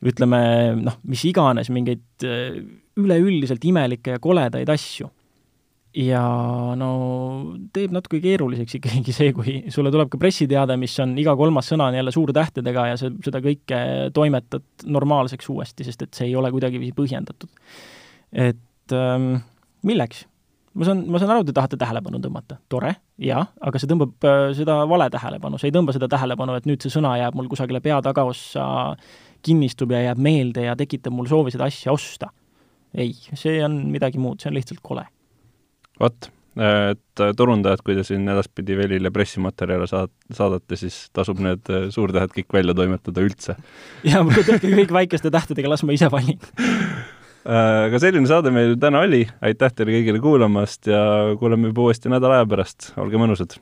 ütleme 0.09 0.41
noh, 0.79 0.99
mis 1.11 1.23
iganes, 1.29 1.71
mingeid 1.75 2.27
äh, 2.27 2.59
üleüldiselt 2.99 3.65
imelikke 3.69 4.17
ja 4.17 4.23
koledaid 4.23 4.71
asju 4.73 5.11
ja 5.99 6.23
no 6.79 6.89
teeb 7.75 7.93
natuke 7.95 8.21
keeruliseks 8.23 8.79
ikkagi 8.79 9.15
see, 9.15 9.33
kui 9.37 9.57
sulle 9.75 9.91
tuleb 9.95 10.11
ka 10.13 10.21
pressiteade, 10.21 10.77
mis 10.81 10.95
on 11.03 11.17
iga 11.19 11.35
kolmas 11.39 11.71
sõna 11.73 11.89
on 11.91 11.99
jälle 11.99 12.15
suurtähtedega 12.15 12.87
ja 12.93 12.99
sa 13.01 13.11
seda 13.25 13.43
kõike 13.45 13.81
toimetad 14.15 14.87
normaalseks 14.87 15.51
uuesti, 15.55 15.87
sest 15.89 16.07
et 16.07 16.19
see 16.19 16.31
ei 16.31 16.37
ole 16.39 16.53
kuidagiviisi 16.55 16.95
põhjendatud. 16.97 17.51
et 18.33 18.95
ähm, 18.95 19.35
milleks? 19.83 20.27
ma 20.79 20.87
saan, 20.87 21.03
ma 21.11 21.19
saan 21.19 21.35
aru, 21.35 21.49
te 21.49 21.57
tahate 21.57 21.81
tähelepanu 21.81 22.23
tõmmata, 22.23 22.61
tore, 22.71 22.95
jah, 23.19 23.51
aga 23.59 23.81
see 23.81 23.91
tõmbab 23.91 24.29
äh, 24.29 24.47
seda 24.55 24.79
vale 24.87 25.11
tähelepanu, 25.11 25.59
see 25.59 25.73
ei 25.73 25.75
tõmba 25.75 25.97
seda 25.97 26.07
tähelepanu, 26.13 26.55
et 26.55 26.69
nüüd 26.71 26.85
see 26.85 26.95
sõna 26.95 27.17
jääb 27.19 27.35
mul 27.35 27.51
kusagile 27.51 27.83
pea 27.83 27.99
tagaossa, 28.05 28.95
kinnistub 29.43 29.91
ja 29.95 30.07
jääb 30.11 30.23
meelde 30.23 30.69
ja 30.69 30.79
tekitab 30.79 31.15
mul 31.15 31.27
soovi 31.31 31.55
seda 31.55 31.67
asja 31.67 31.91
osta. 31.95 32.31
ei, 32.95 33.17
see 33.35 33.59
on 33.65 33.89
midagi 33.91 34.21
muud, 34.23 34.39
see 34.39 34.53
on 34.53 34.61
lihtsalt 34.61 34.85
kole 34.85 35.09
vot, 36.01 36.31
et 36.59 37.23
turundajad, 37.39 37.83
kui 37.87 37.95
te 37.95 38.03
siin 38.07 38.27
edaspidi 38.31 38.77
Velile 38.79 39.13
pressimaterjale 39.15 39.87
saad-, 39.91 40.15
saadate, 40.35 40.79
siis 40.81 41.05
tasub 41.15 41.43
need 41.45 41.71
suurtähed 41.95 42.35
kõik 42.35 42.59
välja 42.59 42.75
toimetada 42.79 43.23
üldse. 43.25 43.59
jaa, 44.09 44.25
tehke 44.41 44.75
kõik 44.75 44.97
väikeste 45.03 45.33
tähtedega, 45.35 45.71
las 45.75 45.87
ma 45.87 45.97
ise 45.97 46.11
valin 46.13 46.41
aga 47.49 48.01
selline 48.03 48.29
saade 48.29 48.53
meil 48.55 48.77
täna 48.81 49.03
oli, 49.07 49.23
aitäh 49.45 49.73
teile 49.75 49.95
kõigile 49.99 50.23
kuulamast 50.23 50.91
ja 50.91 51.03
kuuleme 51.41 51.73
juba 51.73 51.89
uuesti 51.89 52.13
nädala 52.13 52.41
aja 52.41 52.51
pärast, 52.51 52.93
olge 53.01 53.21
mõnusad! 53.21 53.59